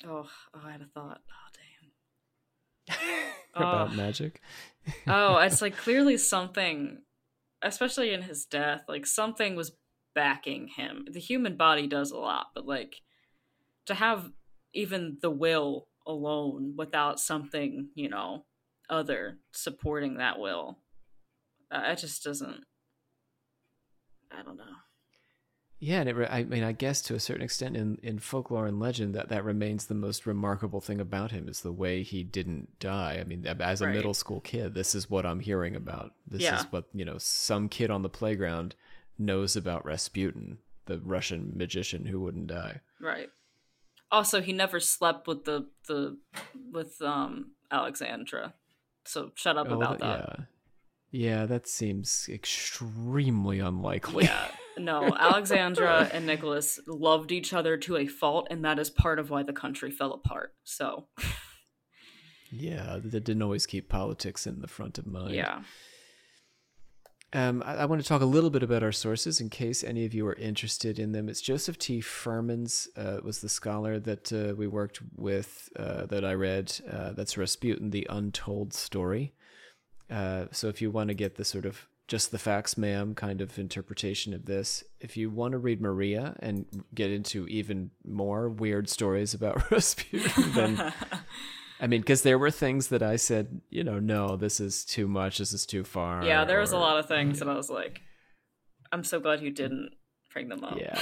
[0.07, 1.20] oh, oh I had a thought.
[1.28, 2.99] Oh damn.
[3.55, 3.94] About oh.
[3.94, 4.40] magic?
[5.07, 7.03] oh, it's like clearly something
[7.62, 9.72] especially in his death, like something was
[10.14, 11.07] backing him.
[11.11, 13.03] The human body does a lot, but like
[13.86, 14.30] to have
[14.72, 18.44] even the will alone without something, you know,
[18.88, 20.78] other supporting that will.
[21.70, 22.64] Uh, it just doesn't.
[24.30, 24.64] I don't know.
[25.83, 28.66] Yeah, and it re- I mean, I guess to a certain extent, in, in folklore
[28.66, 32.22] and legend, that that remains the most remarkable thing about him is the way he
[32.22, 33.16] didn't die.
[33.18, 33.95] I mean, as a Right.
[33.95, 36.12] middle school kid, this is what I'm hearing about.
[36.26, 36.59] This Yeah.
[36.61, 38.74] is what you know, some kid on the playground
[39.18, 42.83] knows about Rasputin, the Russian magician who wouldn't die.
[43.01, 43.31] Right.
[44.12, 46.18] Also, he never slept with the the
[46.70, 48.53] with um Alexandra.
[49.07, 50.47] So shut up Oh, about that-.
[51.11, 54.24] Yeah, yeah, that seems extremely unlikely.
[54.24, 54.51] Yeah.
[54.79, 59.31] No, Alexandra and Nicholas loved each other to a fault, and that is part of
[59.31, 60.55] why the country fell apart.
[60.64, 61.09] So,
[62.51, 65.35] yeah, that didn't always keep politics in the front of mind.
[65.35, 65.62] yeah.
[67.33, 70.05] Um, I, I want to talk a little bit about our sources in case any
[70.05, 71.29] of you are interested in them.
[71.29, 72.01] It's Joseph T.
[72.01, 76.73] Fuhrmann's uh, was the scholar that uh, we worked with uh, that I read.
[76.91, 79.33] Uh, that's Rasputin, the Untold Story.
[80.11, 83.41] Uh, so if you want to get the sort of just the facts, ma'am, kind
[83.41, 88.49] of interpretation of this, if you want to read Maria and get into even more
[88.49, 90.93] weird stories about Rasputin, then
[91.81, 95.07] I mean, because there were things that I said, you know, no, this is too
[95.07, 95.39] much.
[95.39, 96.25] This is too far.
[96.25, 98.01] Yeah, there was a lot of things and I was like,
[98.91, 99.91] I'm so glad you didn't
[100.33, 100.81] bring them up.
[100.81, 101.01] Yeah.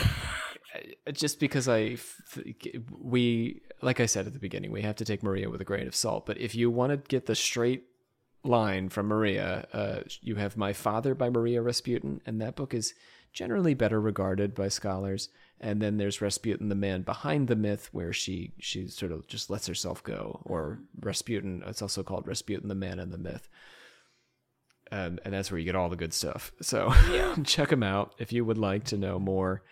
[1.11, 1.97] Just because I,
[3.01, 5.89] we, like I said at the beginning, we have to take Maria with a grain
[5.89, 6.27] of salt.
[6.27, 7.85] But if you want to get the straight
[8.49, 12.94] line from Maria, uh, you have My Father by Maria Rasputin, and that book is
[13.32, 15.28] generally better regarded by scholars.
[15.61, 19.51] And then there's Rasputin, the man behind the myth, where she she sort of just
[19.51, 21.62] lets herself go, or Rasputin.
[21.66, 23.49] It's also called Rasputin, the man and the myth.
[24.90, 26.53] Um, and that's where you get all the good stuff.
[26.62, 26.92] So
[27.44, 29.62] check them out if you would like to know more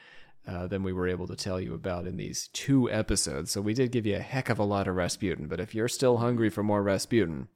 [0.46, 3.50] uh, than we were able to tell you about in these two episodes.
[3.50, 5.88] So we did give you a heck of a lot of Rasputin, but if you're
[5.88, 7.48] still hungry for more Rasputin,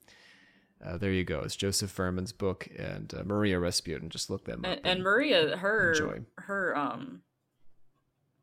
[0.84, 1.40] uh, there you go.
[1.40, 4.08] It's Joseph Fuhrmann's book and uh, Maria Rasputin.
[4.08, 4.70] Just look them up.
[4.72, 6.20] and, and Maria, her enjoy.
[6.38, 7.22] her um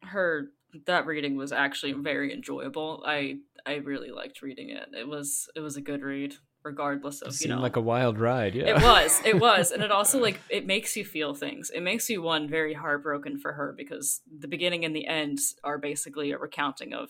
[0.03, 0.49] her
[0.85, 3.03] that reading was actually very enjoyable.
[3.05, 4.89] I I really liked reading it.
[4.93, 7.59] It was it was a good read, regardless it of you know.
[7.59, 8.53] like a wild ride.
[8.53, 8.77] Yeah.
[8.77, 11.71] It was, it was, and it also like it makes you feel things.
[11.73, 15.77] It makes you one very heartbroken for her because the beginning and the end are
[15.77, 17.09] basically a recounting of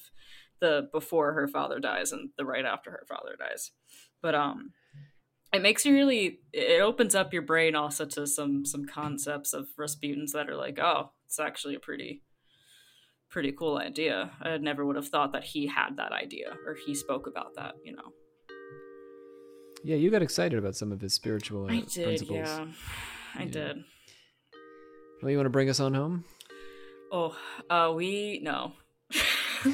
[0.60, 3.72] the before her father dies and the right after her father dies.
[4.22, 4.72] But um
[5.54, 9.68] it makes you really it opens up your brain also to some some concepts of
[9.80, 12.22] Rasputins that are like, oh, it's actually a pretty
[13.30, 14.32] pretty cool idea.
[14.42, 17.76] I never would have thought that he had that idea or he spoke about that,
[17.84, 18.14] you know.
[19.84, 22.38] yeah, you got excited about some of his spiritual uh, I did, principles.
[22.40, 22.66] yeah.
[23.36, 23.52] I Yeah.
[23.52, 23.78] did.
[25.22, 26.24] Well, you want to bring us on home?
[27.12, 27.36] Oh,
[27.70, 28.74] uh, we no.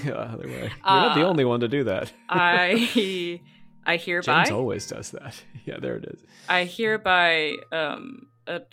[0.06, 0.72] yeah, other way.
[0.88, 2.12] You're not the Uh, only one to do that.
[2.30, 3.40] I
[3.86, 5.42] I hereby James always does that.
[5.66, 6.20] Yeah, there it is.
[6.50, 8.28] I hereby um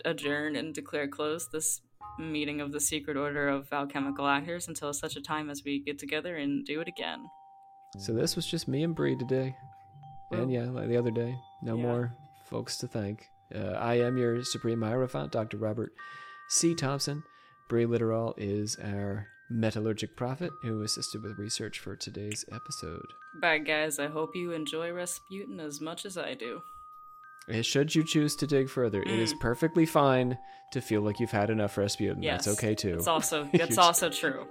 [0.05, 1.81] adjourn and declare closed this
[2.19, 5.99] meeting of the secret order of alchemical actors until such a time as we get
[5.99, 7.21] together and do it again.
[7.99, 9.55] So this was just me and Bree today.
[10.33, 11.35] And yeah, like the other day.
[11.63, 11.83] No Yeah.
[11.83, 12.17] more
[12.49, 13.27] folks to thank.
[13.55, 15.57] Uh, I am your Supreme Hierophant, Dr.
[15.57, 15.93] Robert
[16.49, 16.75] C.
[16.75, 17.23] Thompson.
[17.69, 23.07] Bree Literal is our metallurgic prophet who assisted with research for today's episode.
[23.41, 26.63] Bye guys, I hope you enjoy Rasputin as much as I do.
[27.53, 30.39] Uh, Should you choose to dig further, it is perfectly fine
[30.73, 32.23] to feel like you've had enough Rasputin.
[32.23, 32.45] Yes.
[32.45, 32.95] That's okay too.
[32.95, 34.47] It's also that's also true.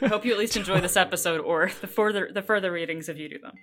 [0.00, 3.18] I hope you at least enjoy this episode or the further the further readings if
[3.18, 3.52] you do them.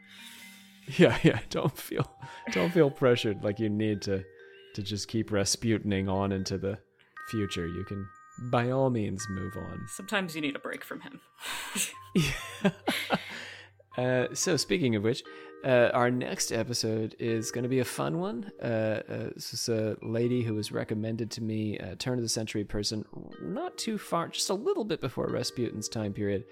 [0.97, 1.37] Yeah, yeah.
[1.51, 2.11] Don't feel
[2.51, 4.23] don't feel pressured like you need to
[4.73, 6.79] to just keep Rasputining on into the
[7.29, 7.67] future.
[7.67, 8.07] You can
[8.43, 9.85] by all means move on.
[9.87, 11.19] Sometimes you need a break from him.
[13.97, 15.23] Uh, so speaking of which,
[15.65, 18.49] uh, our next episode is going to be a fun one.
[18.61, 22.29] Uh, uh, this is a lady who was recommended to me, a turn of the
[22.29, 23.03] century person,
[23.41, 26.45] not too far, just a little bit before Rasputin's time period.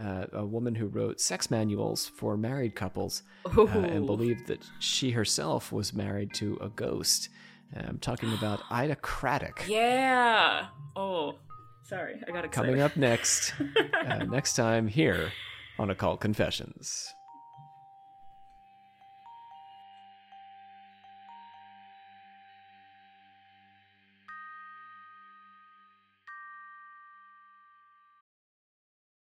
[0.00, 5.10] Uh, a woman who wrote sex manuals for married couples uh, and believed that she
[5.10, 7.28] herself was married to a ghost.
[7.76, 9.64] I'm talking about Ida Craddock.
[9.68, 10.66] Yeah.
[10.94, 11.36] Oh,
[11.82, 12.66] sorry, I got excited.
[12.66, 13.54] Coming up next,
[14.06, 15.32] uh, next time here
[15.78, 17.12] on Occult Confessions.